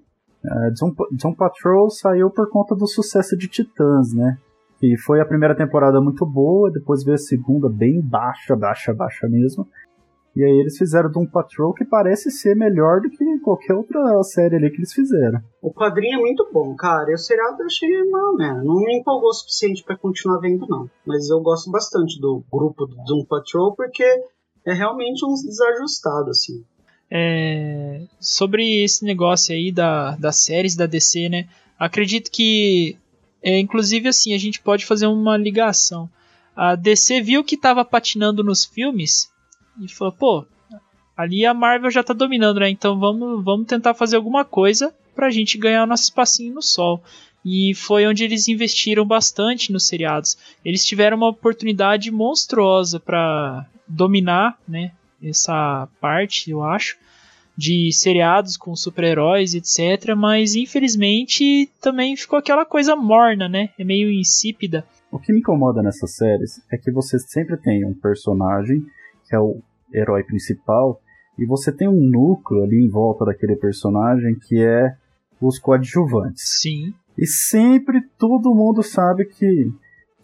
[0.44, 4.38] É, Doom, Doom Patrol saiu por conta do sucesso de Titãs, né?
[4.82, 9.26] E foi a primeira temporada muito boa, depois veio a segunda bem baixa, baixa, baixa
[9.28, 9.66] mesmo.
[10.36, 14.56] E aí eles fizeram Doom Patrol que parece ser melhor do que qualquer outra série
[14.56, 15.40] ali que eles fizeram.
[15.62, 18.60] o quadrinho é muito bom, cara, e o seriado eu achei mal, né?
[18.62, 20.90] Não me empolgou o suficiente pra continuar vendo, não.
[21.06, 24.04] Mas eu gosto bastante do grupo do Doom Patrol, porque
[24.66, 26.62] é realmente uns desajustados, assim.
[27.10, 31.48] É, sobre esse negócio aí da, das séries da DC, né?
[31.78, 32.98] Acredito que,
[33.42, 36.10] é, inclusive, assim, a gente pode fazer uma ligação.
[36.54, 39.34] A DC viu que tava patinando nos filmes
[39.80, 40.46] e falou, pô,
[41.16, 42.68] ali a Marvel já tá dominando, né?
[42.68, 47.02] Então vamos, vamos tentar fazer alguma coisa pra gente ganhar nosso espacinho no sol.
[47.44, 50.36] E foi onde eles investiram bastante nos seriados.
[50.64, 54.92] Eles tiveram uma oportunidade monstruosa pra dominar, né?
[55.22, 56.98] Essa parte, eu acho,
[57.56, 60.14] de seriados com super-heróis, etc.
[60.16, 63.70] Mas infelizmente também ficou aquela coisa morna, né?
[63.78, 64.84] É meio insípida.
[65.10, 68.84] O que me incomoda nessas séries é que você sempre tem um personagem
[69.28, 69.60] que é o
[69.92, 71.00] herói principal
[71.38, 74.96] e você tem um núcleo ali em volta daquele personagem que é
[75.40, 76.60] os coadjuvantes.
[76.60, 76.94] Sim.
[77.16, 79.70] E sempre todo mundo sabe que,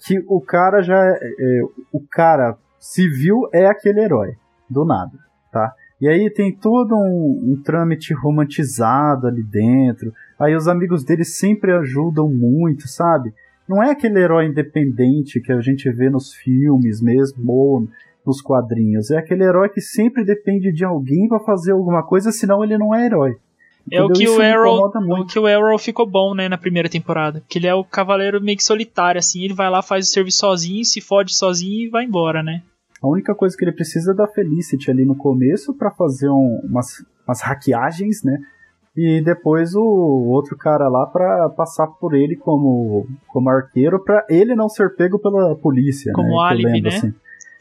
[0.07, 4.37] que o cara já é, é, o cara civil é aquele herói
[4.69, 5.13] do nada,
[5.51, 5.75] tá?
[6.01, 10.13] E aí tem todo um, um trâmite romantizado ali dentro.
[10.39, 13.33] Aí os amigos dele sempre ajudam muito, sabe?
[13.69, 17.89] Não é aquele herói independente que a gente vê nos filmes mesmo ou
[18.27, 19.11] nos quadrinhos.
[19.11, 22.95] É aquele herói que sempre depende de alguém para fazer alguma coisa, senão ele não
[22.95, 23.37] é herói.
[23.91, 26.89] É o que Isso o Arrow, o que o Arrow ficou bom, né, na primeira
[26.89, 27.43] temporada.
[27.49, 30.39] Que ele é o cavaleiro meio que solitário, assim, ele vai lá, faz o serviço
[30.39, 32.63] sozinho, se fode sozinho e vai embora, né?
[33.03, 36.61] A única coisa que ele precisa é da Felicity ali no começo para fazer um-
[36.63, 38.39] umas, umas hackeagens, né?
[38.97, 44.55] E depois o outro cara lá para passar por ele como, como arqueiro para ele
[44.55, 46.13] não ser pego pela polícia.
[46.13, 46.37] Como né?
[46.39, 46.89] Álibi, né?
[46.89, 47.15] assim.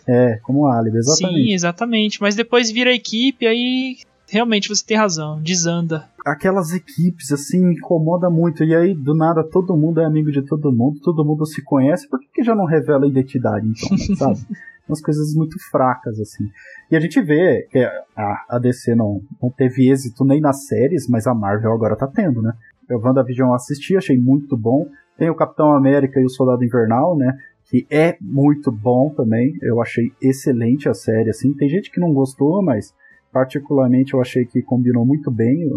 [0.07, 1.43] É, como álibi, exatamente.
[1.43, 2.21] Sim, exatamente.
[2.21, 3.97] Mas depois vira a equipe, aí
[4.31, 6.07] realmente você tem razão, desanda.
[6.25, 8.63] Aquelas equipes assim incomoda muito.
[8.63, 12.07] E aí, do nada, todo mundo é amigo de todo mundo, todo mundo se conhece.
[12.07, 14.39] Por que, que já não revela a identidade, então, sabe?
[14.87, 16.45] Umas coisas muito fracas, assim.
[16.89, 17.79] E a gente vê que
[18.15, 22.41] a, DC não, não teve êxito nem nas séries, mas a Marvel agora tá tendo,
[22.41, 22.53] né?
[22.89, 24.87] Eu WandaVision assisti, achei muito bom.
[25.17, 27.37] Tem o Capitão América e o Soldado Invernal, né?
[27.71, 29.57] Que é muito bom também.
[29.61, 31.53] Eu achei excelente a série, assim.
[31.53, 32.93] Tem gente que não gostou, mas
[33.31, 35.69] particularmente eu achei que combinou muito bem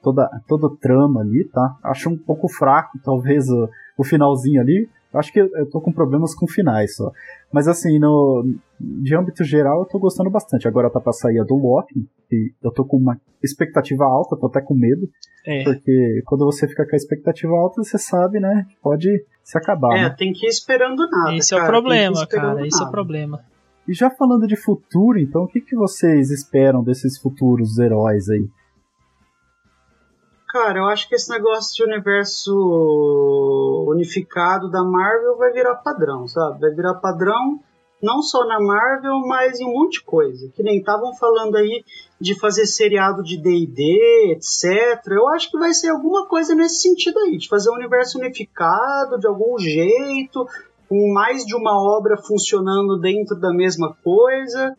[0.00, 1.76] toda, toda trama ali, tá?
[1.82, 4.88] Acho um pouco fraco, talvez, o, o finalzinho ali.
[5.12, 7.10] Acho que eu, tô com problemas com finais só.
[7.52, 8.44] Mas assim, no,
[8.78, 10.68] de âmbito geral, eu tô gostando bastante.
[10.68, 14.46] Agora tá pra sair a do Walking, e eu tô com uma expectativa alta, tô
[14.46, 15.08] até com medo.
[15.44, 15.64] É.
[15.64, 18.66] Porque quando você fica com a expectativa alta, você sabe, né?
[18.80, 19.08] Pode
[19.42, 19.96] se acabar.
[19.96, 20.14] É, né?
[20.16, 21.34] tem que ir esperando nada.
[21.34, 22.66] Esse é o cara, que ir problema, cara.
[22.66, 22.92] Esse é o nada.
[22.92, 23.40] problema.
[23.88, 28.46] E já falando de futuro, então, o que, que vocês esperam desses futuros heróis aí?
[30.52, 32.52] Cara, eu acho que esse negócio de universo
[33.88, 36.58] unificado da Marvel vai virar padrão, sabe?
[36.58, 37.60] Vai virar padrão
[38.02, 40.50] não só na Marvel, mas em um monte de coisa.
[40.52, 41.84] Que nem estavam falando aí
[42.20, 45.00] de fazer seriado de D&D, etc.
[45.12, 49.20] Eu acho que vai ser alguma coisa nesse sentido aí, de fazer um universo unificado
[49.20, 50.48] de algum jeito,
[50.88, 54.76] com mais de uma obra funcionando dentro da mesma coisa.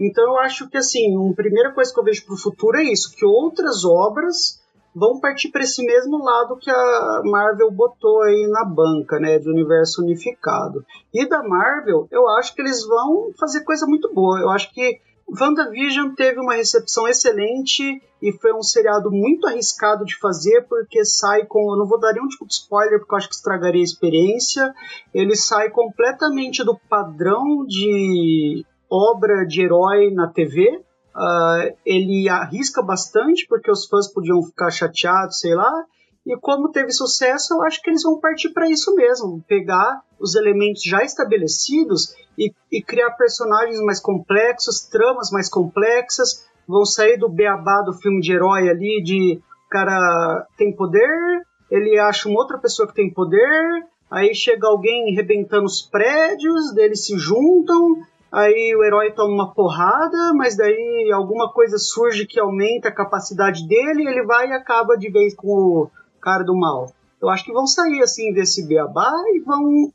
[0.00, 2.84] Então eu acho que assim, a primeira coisa que eu vejo para o futuro é
[2.84, 4.59] isso, que outras obras
[4.94, 9.48] vão partir para esse mesmo lado que a Marvel botou aí na banca, né, de
[9.48, 10.84] universo unificado.
[11.12, 14.40] E da Marvel, eu acho que eles vão fazer coisa muito boa.
[14.40, 15.00] Eu acho que
[15.38, 21.44] WandaVision teve uma recepção excelente e foi um seriado muito arriscado de fazer, porque sai
[21.46, 21.72] com.
[21.72, 24.74] Eu não vou dar nenhum tipo de spoiler, porque eu acho que estragaria a experiência.
[25.14, 30.82] Ele sai completamente do padrão de obra de herói na TV.
[31.14, 35.84] Uh, ele arrisca bastante, porque os fãs podiam ficar chateados, sei lá.
[36.26, 40.34] E como teve sucesso, eu acho que eles vão partir para isso mesmo, pegar os
[40.34, 47.28] elementos já estabelecidos e, e, criar personagens mais complexos, tramas mais complexas, vão sair do
[47.28, 49.40] beabá do filme de herói ali, de
[49.70, 55.64] cara tem poder, ele acha uma outra pessoa que tem poder, aí chega alguém arrebentando
[55.64, 58.02] os prédios, eles se juntam,
[58.32, 63.66] aí o herói toma uma porrada, mas daí alguma coisa surge que aumenta a capacidade
[63.66, 66.92] dele, ele vai e acaba de vez com o cara do mal.
[67.20, 69.92] Eu acho que vão sair assim desse beabá e vão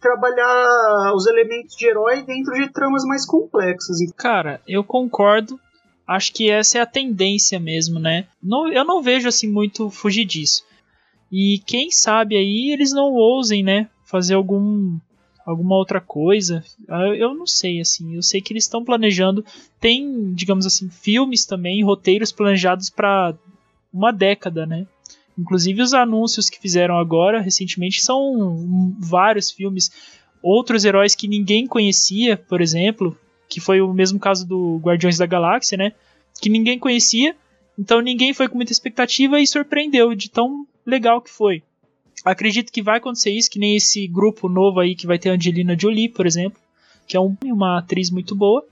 [0.00, 3.98] trabalhar os elementos de herói dentro de tramas mais complexas.
[4.16, 5.58] Cara, eu concordo.
[6.06, 8.26] Acho que essa é a tendência mesmo, né?
[8.42, 10.64] Não, eu não vejo assim muito fugir disso.
[11.30, 13.90] E quem sabe aí eles não ousem, né?
[14.04, 14.98] Fazer algum
[15.48, 16.62] alguma outra coisa.
[17.16, 18.14] Eu não sei, assim.
[18.14, 19.42] Eu sei que eles estão planejando.
[19.80, 23.34] Tem, digamos assim, filmes também, roteiros planejados para
[23.92, 24.86] uma década, né?
[25.38, 29.90] Inclusive os anúncios que fizeram agora, recentemente, são vários filmes.
[30.42, 33.16] Outros heróis que ninguém conhecia, por exemplo,
[33.48, 35.92] que foi o mesmo caso do Guardiões da Galáxia, né?
[36.40, 37.34] Que ninguém conhecia,
[37.78, 41.62] então ninguém foi com muita expectativa e surpreendeu de tão legal que foi.
[42.24, 45.76] Acredito que vai acontecer isso, que nem esse grupo novo aí que vai ter Angelina
[45.78, 46.60] Jolie, por exemplo,
[47.06, 48.64] que é um, uma atriz muito boa.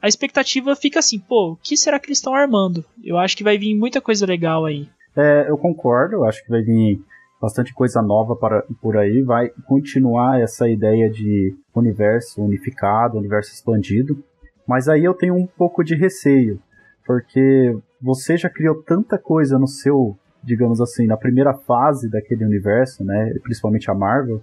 [0.00, 2.84] A expectativa fica assim, pô, o que será que eles estão armando?
[3.04, 4.88] Eu acho que vai vir muita coisa legal aí.
[5.16, 7.00] É, eu concordo, acho que vai vir
[7.40, 14.22] bastante coisa nova para, por aí, vai continuar essa ideia de universo unificado, universo expandido,
[14.66, 16.60] mas aí eu tenho um pouco de receio,
[17.04, 23.04] porque você já criou tanta coisa no seu digamos assim, na primeira fase daquele universo,
[23.04, 24.42] né, principalmente a Marvel,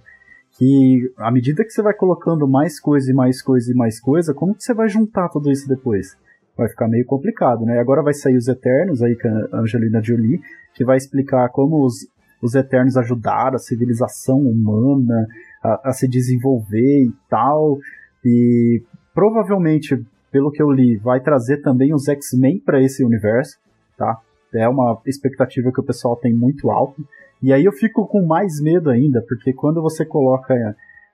[0.52, 4.34] que à medida que você vai colocando mais coisa e mais coisa e mais coisa,
[4.34, 6.16] como que você vai juntar tudo isso depois?
[6.56, 7.78] Vai ficar meio complicado, né?
[7.78, 10.40] Agora vai sair os Eternos aí com a Angelina Jolie,
[10.74, 12.06] que vai explicar como os,
[12.42, 15.26] os Eternos ajudaram a civilização humana
[15.62, 17.78] a, a se desenvolver e tal,
[18.24, 18.82] e
[19.14, 23.58] provavelmente, pelo que eu li, vai trazer também os X-Men para esse universo,
[23.96, 24.18] tá?
[24.54, 27.04] É uma expectativa que o pessoal tem muito alto.
[27.42, 30.54] E aí eu fico com mais medo ainda, porque quando você coloca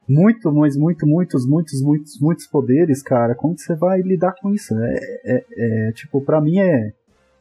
[0.08, 4.74] muito, mas muito, muitos, muitos, muitos, muitos poderes, cara, como você vai lidar com isso?
[4.78, 5.44] É, é,
[5.88, 6.92] é tipo, para mim é,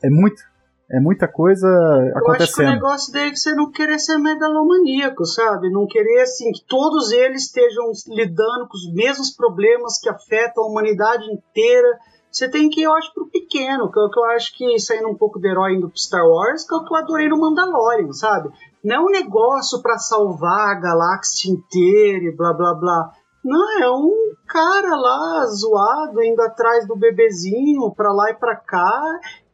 [0.04, 0.41] é muito.
[0.88, 1.68] É muita coisa
[2.14, 2.30] acontecendo.
[2.30, 5.72] Eu acho que o negócio dele é você não querer ser megalomaníaco, sabe?
[5.72, 10.68] Não querer, assim, que todos eles estejam lidando com os mesmos problemas que afetam a
[10.68, 11.89] humanidade inteira
[12.36, 14.78] você tem que ir, eu acho, pro pequeno, que é o que eu acho que,
[14.78, 17.30] saindo um pouco do herói indo pro Star Wars, que é o que eu adorei
[17.30, 18.50] no Mandalorian, sabe?
[18.84, 23.14] Não é um negócio para salvar a galáxia inteira e blá blá blá.
[23.42, 29.02] Não, é um cara lá zoado indo atrás do bebezinho pra lá e pra cá.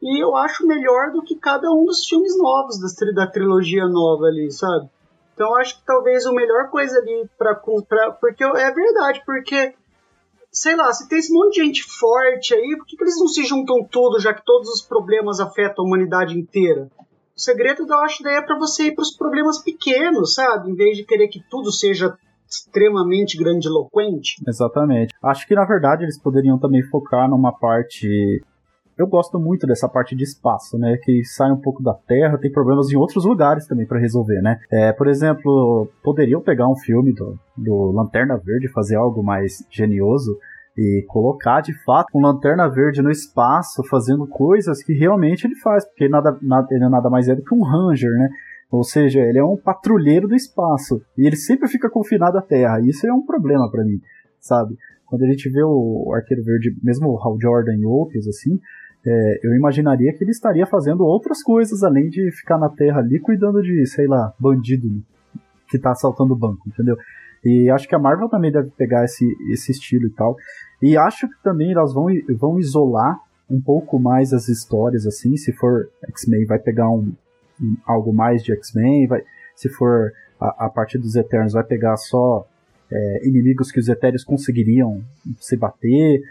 [0.02, 2.80] E eu acho melhor do que cada um dos filmes novos
[3.14, 4.88] da, trilogia nova ali, sabe?
[5.34, 7.54] Então eu acho que talvez a melhor coisa ali pra.
[7.54, 9.74] Porque é verdade, porque
[10.52, 13.26] sei lá, se tem esse monte de gente forte aí, por que, que eles não
[13.26, 16.90] se juntam tudo, já que todos os problemas afetam a humanidade inteira?
[17.34, 20.70] O segredo, eu acho, daí é pra você ir pros problemas pequenos, sabe?
[20.70, 22.14] Em vez de querer que tudo seja
[22.46, 24.36] extremamente grandiloquente.
[24.46, 25.14] Exatamente.
[25.22, 28.44] Acho que na verdade eles poderiam também focar numa parte.
[29.02, 30.96] Eu gosto muito dessa parte de espaço, né?
[31.02, 34.60] Que sai um pouco da Terra, tem problemas em outros lugares também para resolver, né?
[34.70, 39.66] É, por exemplo, poderiam pegar um filme do, do Lanterna Verde e fazer algo mais
[39.68, 40.38] genioso
[40.78, 45.84] e colocar de fato um Lanterna Verde no espaço fazendo coisas que realmente ele faz,
[45.84, 48.28] porque nada, nada, ele é nada mais é do que um Ranger, né?
[48.70, 51.02] Ou seja, ele é um patrulheiro do espaço.
[51.18, 52.80] E ele sempre fica confinado à Terra.
[52.80, 54.00] Isso é um problema para mim,
[54.38, 54.76] sabe?
[55.06, 58.58] Quando a gente vê o Arqueiro Verde, mesmo o Hal Jordan e outros, assim,
[59.04, 63.18] é, eu imaginaria que ele estaria fazendo outras coisas além de ficar na Terra ali
[63.18, 64.88] cuidando de, sei lá, bandido
[65.68, 66.96] que tá assaltando o banco, entendeu?
[67.44, 70.36] E acho que a Marvel também deve pegar esse, esse estilo e tal.
[70.80, 72.06] E acho que também elas vão,
[72.38, 73.18] vão isolar
[73.50, 77.12] um pouco mais as histórias, assim, se for X-Men, vai pegar um,
[77.84, 79.08] algo mais de X-Men,
[79.56, 82.46] se for a, a partir dos Eternos, vai pegar só
[82.90, 85.02] é, inimigos que os Eternos conseguiriam
[85.38, 86.22] se bater,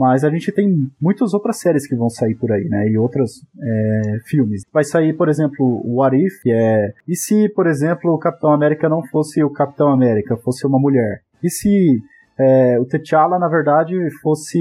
[0.00, 2.88] mas a gente tem muitas outras séries que vão sair por aí, né?
[2.88, 4.62] E outros é, filmes.
[4.72, 6.94] Vai sair, por exemplo, o What If, que é.
[7.06, 11.20] E se, por exemplo, o Capitão América não fosse o Capitão América, fosse uma mulher?
[11.44, 12.00] E se
[12.38, 14.58] é, o T'Challa, na verdade, fosse.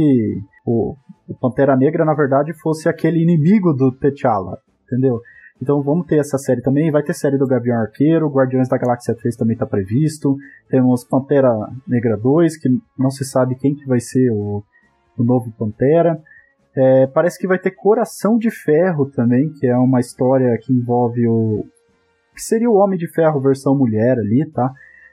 [0.65, 5.21] O, o Pantera Negra, na verdade, fosse aquele inimigo do T'Challa, entendeu?
[5.61, 6.91] Então vamos ter essa série também.
[6.91, 10.35] Vai ter série do Gavião Arqueiro, Guardiões da Galáxia 3 também está previsto.
[10.69, 11.49] Temos Pantera
[11.87, 12.67] Negra 2, que
[12.97, 14.61] não se sabe quem que vai ser o,
[15.23, 16.21] o novo Pantera.
[16.75, 21.27] É, parece que vai ter Coração de Ferro também, que é uma história que envolve
[21.27, 21.65] o.
[22.33, 24.71] que seria o Homem de Ferro versão mulher ali, tá?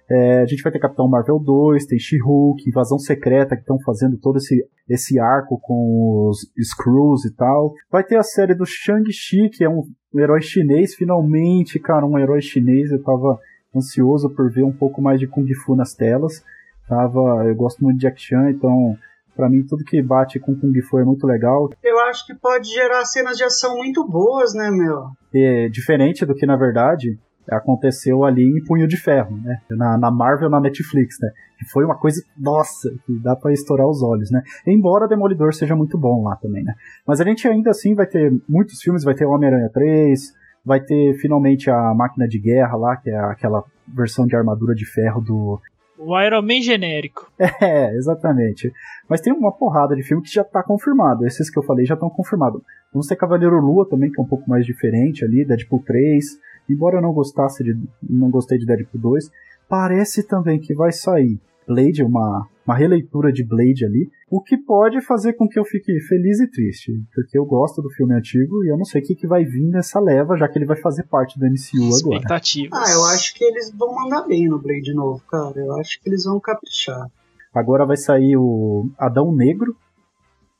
[0.08, 4.16] É, a gente vai ter Capitão Marvel 2, tem She-Hulk, Invasão Secreta, que estão fazendo
[4.16, 7.74] todo esse, esse arco com os Screws e tal.
[7.90, 9.82] Vai ter a série do Shang-Chi, que é um,
[10.14, 12.92] herói chinês, finalmente, cara, um herói chinês.
[12.92, 13.40] Eu tava
[13.74, 16.44] ansioso por ver um pouco mais de Kung Fu nas telas.
[16.88, 18.96] Tava, eu gosto muito de Jack Chan, então
[19.36, 21.68] para mim tudo que bate com Kung Fu é muito legal.
[21.82, 25.10] Eu acho que pode gerar cenas de ação muito boas, né, meu?
[25.34, 27.18] É diferente do que na verdade
[27.50, 29.60] aconteceu ali em Punho de Ferro, né?
[29.70, 31.28] Na, na Marvel, na Netflix, né?
[31.58, 34.42] Que foi uma coisa, nossa, que dá para estourar os olhos, né?
[34.66, 36.74] Embora Demolidor seja muito bom lá também, né?
[37.06, 40.34] Mas a gente ainda assim vai ter muitos filmes, vai ter Homem-Aranha 3,
[40.64, 44.84] vai ter finalmente a Máquina de Guerra lá, que é aquela versão de armadura de
[44.84, 45.60] ferro do...
[45.98, 47.30] O Iron Man genérico.
[47.60, 48.72] É, exatamente.
[49.08, 51.26] Mas tem uma porrada de filme que já tá confirmado.
[51.26, 52.62] Esses que eu falei já estão confirmados.
[52.92, 56.24] Vamos ter Cavaleiro Lua também, que é um pouco mais diferente ali, Deadpool 3,
[56.68, 57.76] Embora eu não gostasse de.
[58.02, 59.30] não gostei de Deadpool 2,
[59.68, 65.00] parece também que vai sair Blade, uma, uma releitura de Blade ali, o que pode
[65.00, 68.68] fazer com que eu fique feliz e triste, porque eu gosto do filme antigo e
[68.68, 71.04] eu não sei o que, que vai vir nessa leva, já que ele vai fazer
[71.04, 72.16] parte do MCU agora.
[72.16, 72.78] Expectativas.
[72.78, 75.58] Ah, eu acho que eles vão mandar bem no Blade novo, cara.
[75.58, 77.10] Eu acho que eles vão caprichar.
[77.54, 79.76] Agora vai sair o Adão Negro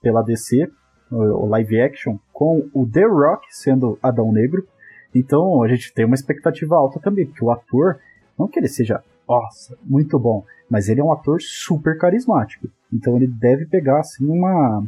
[0.00, 0.70] pela DC,
[1.10, 4.66] o live action, com o The Rock sendo Adão Negro.
[5.14, 7.98] Então a gente tem uma expectativa alta também, porque o ator,
[8.38, 12.68] não que ele seja, nossa, muito bom, mas ele é um ator super carismático.
[12.92, 14.84] Então ele deve pegar assim uma,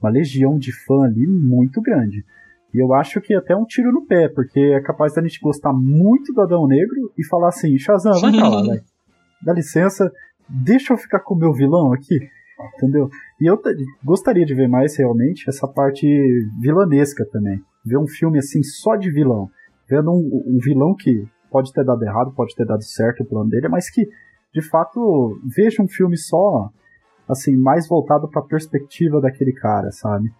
[0.00, 2.24] uma legião de fã ali muito grande.
[2.72, 5.72] E eu acho que até um tiro no pé, porque é capaz da gente gostar
[5.72, 8.62] muito do Adão Negro e falar assim, Shazam, vai pra lá.
[9.42, 10.10] Dá licença,
[10.48, 12.18] deixa eu ficar com o meu vilão aqui.
[12.76, 13.10] Entendeu?
[13.40, 13.60] E eu
[14.02, 16.06] gostaria de ver mais realmente essa parte
[16.60, 17.60] vilanesca também.
[17.84, 19.50] Ver um filme assim só de vilão
[19.88, 23.48] vendo um, um, vilão que pode ter dado errado, pode ter dado certo o plano
[23.48, 24.08] dele, mas que
[24.52, 26.68] de fato veja um filme só
[27.28, 30.32] assim mais voltado para a perspectiva daquele cara, sabe?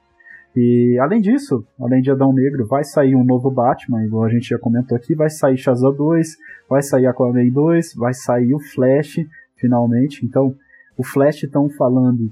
[0.56, 4.48] E além disso, além de Adão Negro, vai sair um novo Batman, igual a gente
[4.48, 6.36] já comentou aqui, vai sair Shazam 2,
[6.68, 9.20] vai sair Aquaman 2, vai sair o Flash,
[9.54, 10.26] finalmente.
[10.26, 10.52] Então,
[10.96, 12.28] o Flash estão falando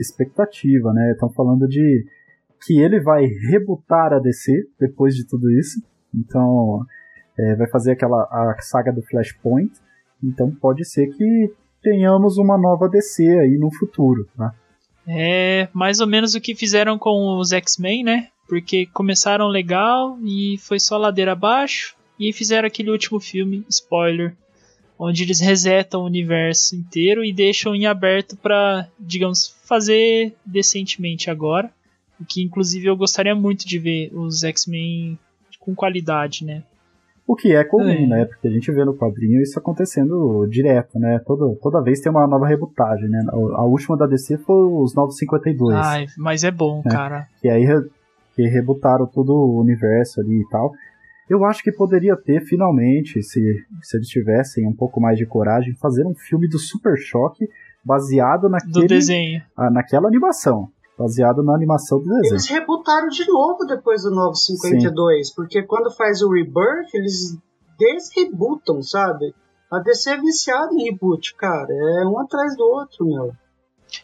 [0.00, 1.12] expectativa, né?
[1.12, 2.04] Estão falando de
[2.66, 5.80] que ele vai rebutar a DC depois de tudo isso.
[6.12, 6.84] Então,
[7.38, 9.72] é, vai fazer aquela a saga do Flashpoint.
[10.22, 11.52] Então, pode ser que
[11.82, 14.52] tenhamos uma nova DC aí no futuro, né?
[15.06, 18.28] É mais ou menos o que fizeram com os X-Men, né?
[18.48, 21.96] Porque começaram legal e foi só ladeira abaixo.
[22.18, 24.36] E fizeram aquele último filme, spoiler,
[24.98, 31.72] onde eles resetam o universo inteiro e deixam em aberto para, digamos, fazer decentemente agora.
[32.20, 35.18] O que inclusive eu gostaria muito de ver os X-Men
[35.58, 36.62] com qualidade, né?
[37.30, 38.06] O que é comum, é.
[38.08, 38.24] né?
[38.24, 41.20] Porque a gente vê no quadrinho isso acontecendo direto, né?
[41.24, 43.24] Toda, toda vez tem uma nova rebutagem, né?
[43.30, 45.76] A, última da DC foi os 952.
[45.76, 46.90] Ai, mas é bom, né?
[46.90, 47.28] cara.
[47.40, 47.64] Que aí
[48.34, 50.72] que rebutaram todo o universo ali e tal.
[51.28, 55.72] Eu acho que poderia ter, finalmente, se, se eles tivessem um pouco mais de coragem,
[55.76, 57.48] fazer um filme do Super Choque
[57.84, 59.40] baseado naquele, desenho.
[59.56, 60.68] ah, naquela animação.
[61.00, 62.34] Baseado na animação do desenho.
[62.34, 67.38] Eles rebutaram de novo depois do Novo 52, porque quando faz o Rebirth, eles
[67.78, 69.34] desrebutam, sabe?
[69.72, 71.72] A DC é viciada em reboot, cara.
[71.72, 73.32] É um atrás do outro, meu.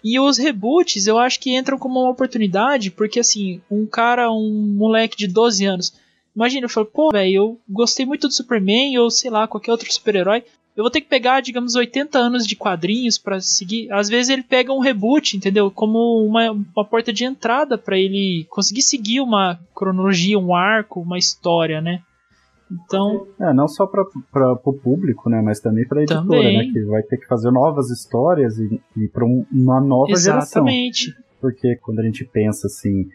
[0.03, 4.75] E os reboots eu acho que entram como uma oportunidade, porque assim, um cara, um
[4.75, 5.93] moleque de 12 anos,
[6.35, 9.93] imagina, eu falo, pô, velho, eu gostei muito do Superman, ou sei lá, qualquer outro
[9.93, 10.45] super-herói.
[10.77, 13.91] Eu vou ter que pegar, digamos, 80 anos de quadrinhos pra seguir.
[13.91, 15.71] Às vezes ele pega um reboot, entendeu?
[15.71, 21.17] Como uma, uma porta de entrada pra ele conseguir seguir uma cronologia, um arco, uma
[21.17, 22.03] história, né?
[22.71, 24.03] Então, É, não só para
[24.65, 26.67] o público, né, mas também para a editora, Também.
[26.67, 30.67] né, que vai ter que fazer novas histórias e, e para uma nova geração.
[30.67, 31.15] exatamente.
[31.41, 33.07] Porque quando a gente pensa assim,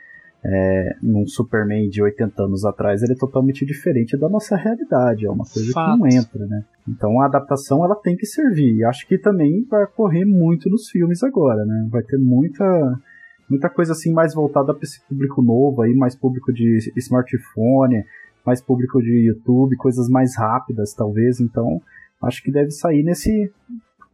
[0.43, 5.29] é, num Superman de 80 anos atrás, ele é totalmente diferente da nossa realidade, é
[5.29, 5.93] uma coisa Fato.
[5.93, 6.65] que não entra, né?
[6.87, 8.77] Então a adaptação ela tem que servir.
[8.77, 11.87] E acho que também vai correr muito nos filmes agora, né?
[11.91, 12.99] Vai ter muita
[13.47, 18.05] muita coisa assim mais voltada para esse público novo aí, mais público de smartphone,
[18.45, 21.39] mais público de YouTube, coisas mais rápidas talvez.
[21.39, 21.81] Então
[22.23, 23.51] acho que deve sair nesse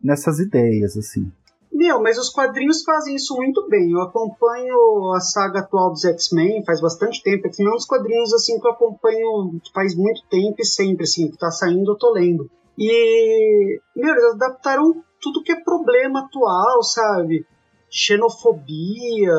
[0.04, 1.32] nessas ideias assim.
[1.72, 3.92] Meu, mas os quadrinhos fazem isso muito bem.
[3.92, 7.48] Eu acompanho a saga atual dos X-Men faz bastante tempo.
[7.48, 11.30] X-Men é um dos quadrinhos assim que eu acompanho faz muito tempo e sempre, assim,
[11.30, 12.50] que tá saindo eu tô lendo.
[12.78, 17.46] E, meu, eles adaptaram tudo que é problema atual, sabe?
[17.90, 19.34] Xenofobia,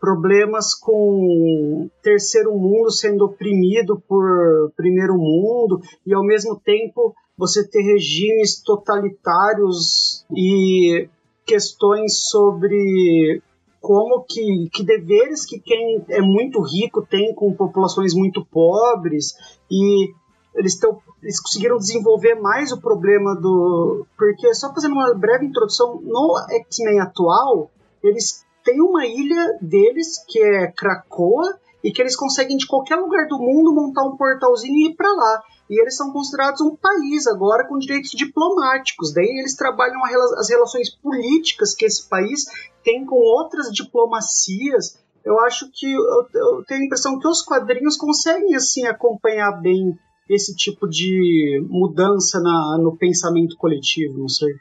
[0.00, 7.82] problemas com terceiro mundo sendo oprimido por primeiro mundo e ao mesmo tempo você ter
[7.82, 11.08] regimes totalitários e
[11.46, 13.42] questões sobre
[13.80, 19.34] como que, que deveres que quem é muito rico tem com populações muito pobres
[19.70, 20.12] e
[20.56, 26.00] eles, tão, eles conseguiram desenvolver mais o problema do porque só fazendo uma breve introdução
[26.02, 26.34] no
[26.66, 27.70] X-Men atual
[28.02, 33.28] eles têm uma ilha deles que é Krakoa e que eles conseguem de qualquer lugar
[33.28, 37.26] do mundo montar um portalzinho e ir para lá e eles são considerados um país
[37.26, 39.12] agora com direitos diplomáticos.
[39.12, 40.00] Daí eles trabalham
[40.38, 42.44] as relações políticas que esse país
[42.84, 44.98] tem com outras diplomacias.
[45.24, 49.98] Eu acho que eu, eu tenho a impressão que os quadrinhos conseguem assim acompanhar bem
[50.28, 54.52] esse tipo de mudança na, no pensamento coletivo, não sei.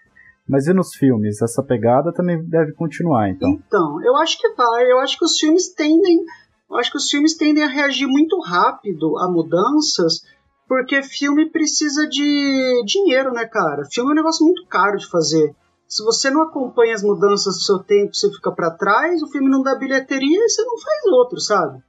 [0.48, 1.42] Mas e nos filmes?
[1.42, 3.50] Essa pegada também deve continuar, então.
[3.50, 4.92] Então, eu acho que vai.
[4.92, 6.24] Eu acho que os filmes tendem,
[6.70, 10.22] eu acho que os filmes tendem a reagir muito rápido a mudanças,
[10.68, 13.86] porque filme precisa de dinheiro, né, cara?
[13.92, 15.56] Filme é um negócio muito caro de fazer.
[15.88, 19.50] Se você não acompanha as mudanças do seu tempo, você fica para trás, o filme
[19.50, 21.84] não dá bilheteria e você não faz outro, sabe?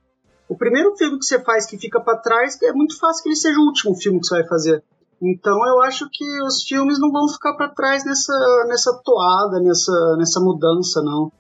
[0.49, 3.37] O primeiro filme que você faz que fica para trás é muito fácil que ele
[3.37, 4.85] seja o último filme que você vai fazer.
[5.21, 8.35] Então eu acho que os filmes não vão ficar para trás nessa,
[8.69, 11.33] nessa toada, nessa, nessa mudança, não.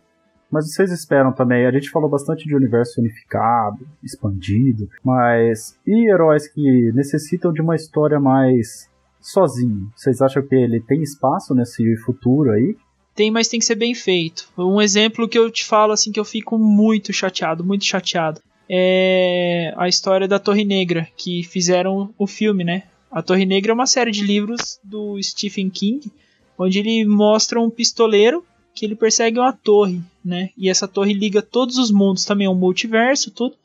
[0.56, 6.48] Mas vocês esperam também, a gente falou bastante de universo unificado, expandido, mas e heróis
[6.48, 8.88] que necessitam de uma história mais
[9.20, 9.92] sozinho?
[9.94, 12.74] Vocês acham que ele tem espaço nesse futuro aí?
[13.14, 14.48] Tem, mas tem que ser bem feito.
[14.56, 19.74] Um exemplo que eu te falo assim que eu fico muito chateado, muito chateado, é
[19.76, 22.84] a história da Torre Negra, que fizeram o filme, né?
[23.10, 26.10] A Torre Negra é uma série de livros do Stephen King,
[26.58, 28.42] onde ele mostra um pistoleiro
[28.74, 30.50] que ele persegue uma torre, né?
[30.56, 33.56] E essa torre liga todos os mundos, também é um multiverso, tudo.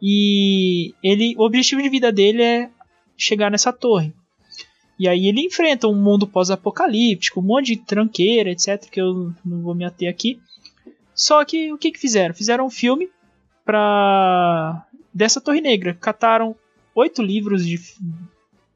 [0.00, 2.70] E ele, o objetivo de vida dele é
[3.16, 4.12] chegar nessa torre.
[4.98, 9.60] E aí ele enfrenta um mundo pós-apocalíptico, um monte de tranqueira, etc, que eu não
[9.60, 10.40] vou me ater aqui.
[11.14, 12.34] Só que o que que fizeram?
[12.34, 13.10] Fizeram um filme
[13.64, 15.94] pra dessa Torre Negra.
[15.94, 16.56] Cataram
[16.94, 17.80] oito livros de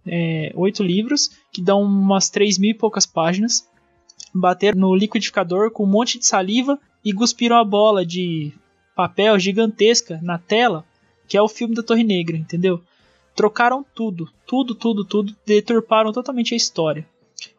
[0.06, 3.68] é, oito livros que dão umas três mil e poucas páginas.
[4.34, 8.52] Bateram no liquidificador com um monte de saliva e cuspiram a bola de
[8.96, 10.84] papel gigantesca na tela,
[11.28, 12.82] que é o filme da Torre Negra, entendeu?
[13.32, 17.06] Trocaram tudo, tudo, tudo, tudo, deturparam totalmente a história.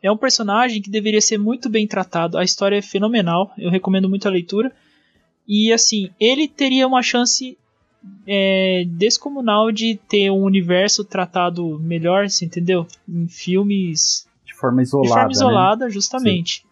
[0.03, 4.10] É um personagem que deveria ser muito bem tratado, a história é fenomenal, eu recomendo
[4.10, 4.69] muito a leitura.
[5.48, 7.57] E assim, ele teria uma chance
[8.28, 12.86] é, descomunal de ter um universo tratado melhor, você entendeu?
[13.07, 15.07] Em filmes De forma isolada.
[15.07, 15.32] de forma né?
[15.32, 16.65] isolada, justamente.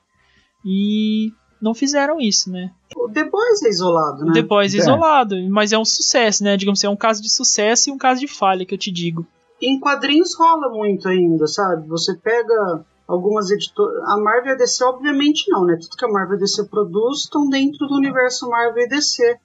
[0.66, 1.32] E
[1.66, 2.72] não fizeram isso, né?
[2.96, 4.30] O The Boys é isolado, né?
[4.30, 4.80] O The Boys é É.
[4.82, 6.56] isolado, mas é um sucesso, né?
[6.56, 8.92] Digamos assim, é um caso de sucesso e um caso de falha, que eu te
[8.92, 9.26] digo.
[9.62, 11.88] Em quadrinhos rola muito ainda, sabe?
[11.88, 14.04] Você pega algumas editoras.
[14.08, 15.78] A Marvel e a DC, obviamente, não, né?
[15.82, 19.38] Tudo que a Marvel e a DC produz estão dentro do universo Marvel e DC.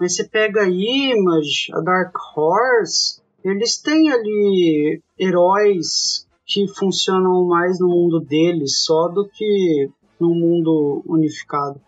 [0.00, 7.78] Mas você pega a Image, a Dark Horse, eles têm ali heróis que funcionam mais
[7.78, 11.80] no mundo deles só do que no mundo unificado.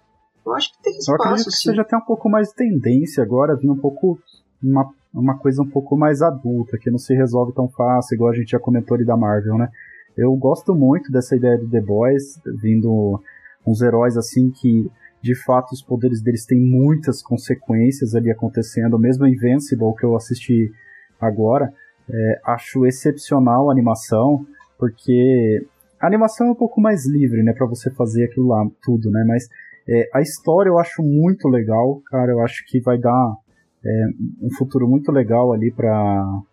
[0.44, 1.68] Eu acho que tem espaço, Eu acredito que sim.
[1.70, 4.18] você já tem um pouco mais de tendência agora, vir um pouco
[4.62, 8.34] uma, uma coisa um pouco mais adulta, que não se resolve tão fácil, igual a
[8.34, 9.68] gente já comentou ali da Marvel, né?
[10.16, 13.20] Eu gosto muito dessa ideia de The Boys, vindo
[13.66, 14.90] uns heróis assim que
[15.22, 20.72] de fato os poderes deles têm muitas consequências ali acontecendo, mesmo Invincible que eu assisti
[21.20, 21.72] agora,
[22.08, 24.46] é, acho excepcional a animação,
[24.78, 25.66] porque
[26.00, 29.24] a animação é um pouco mais livre, né, para você fazer aquilo lá tudo, né,
[29.26, 29.48] mas
[29.88, 33.36] é, a história eu acho muito legal, cara, eu acho que vai dar
[33.84, 34.04] é,
[34.42, 35.90] um futuro muito legal ali para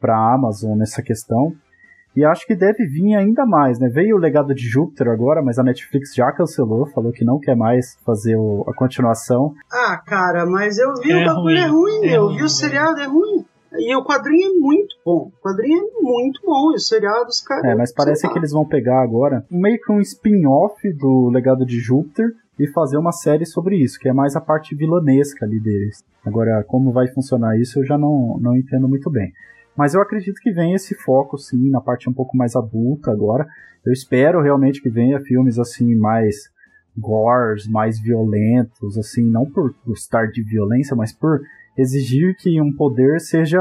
[0.04, 1.54] a Amazon nessa questão.
[2.16, 3.90] E acho que deve vir ainda mais, né?
[3.90, 7.56] Veio o legado de Júpiter agora, mas a Netflix já cancelou, falou que não quer
[7.56, 9.54] mais fazer o, a continuação.
[9.72, 12.44] Ah, cara, mas eu vi É o bagulho é ruim, ruim, é eu ruim, vi
[12.44, 13.46] o seriado é ruim.
[13.78, 15.32] E o quadrinho é muito bom.
[15.34, 16.72] O quadrinho é muito bom.
[16.72, 17.66] E os caras.
[17.66, 21.80] É, mas parece que eles vão pegar agora meio que um spin-off do legado de
[21.80, 26.04] Júpiter e fazer uma série sobre isso, que é mais a parte vilanesca ali deles.
[26.26, 29.32] Agora, como vai funcionar isso, eu já não, não entendo muito bem.
[29.76, 33.48] Mas eu acredito que venha esse foco, sim, na parte um pouco mais adulta agora.
[33.86, 36.50] Eu espero realmente que venha filmes, assim, mais
[36.98, 41.40] gores, mais violentos, assim, não por gostar de violência, mas por
[41.78, 43.60] exigir que um poder seja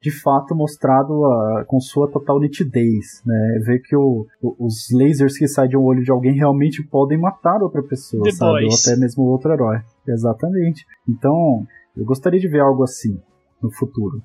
[0.00, 3.58] de fato mostrado ah, com sua total nitidez, né?
[3.64, 7.18] Ver que o- o- os lasers que saem de um olho de alguém realmente podem
[7.18, 8.64] matar outra pessoa, The sabe?
[8.64, 8.86] Ou Boys.
[8.86, 9.78] até mesmo outro herói.
[10.06, 10.84] Exatamente.
[11.08, 11.66] Então,
[11.96, 13.18] eu gostaria de ver algo assim
[13.62, 14.20] no futuro.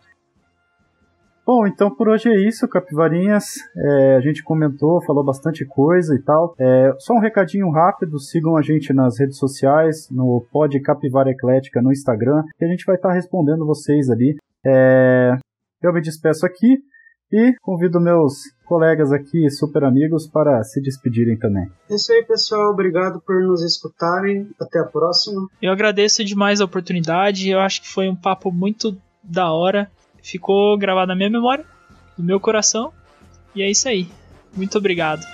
[1.52, 3.56] Bom, então por hoje é isso, Capivarinhas.
[3.76, 6.54] É, a gente comentou, falou bastante coisa e tal.
[6.60, 11.82] É, só um recadinho rápido: sigam a gente nas redes sociais, no Pod Capivara Eclética
[11.82, 14.38] no Instagram, que a gente vai estar respondendo vocês ali.
[14.64, 15.40] É,
[15.82, 16.84] eu me despeço aqui
[17.32, 18.36] e convido meus
[18.68, 21.68] colegas aqui, super amigos, para se despedirem também.
[21.90, 22.70] É isso aí, pessoal.
[22.70, 24.48] Obrigado por nos escutarem.
[24.62, 25.48] Até a próxima.
[25.60, 27.50] Eu agradeço demais a oportunidade.
[27.50, 29.90] Eu acho que foi um papo muito da hora.
[30.22, 31.66] Ficou gravado na minha memória,
[32.18, 32.94] no meu coração.
[33.56, 34.08] E é isso aí.
[34.56, 35.26] Muito obrigado.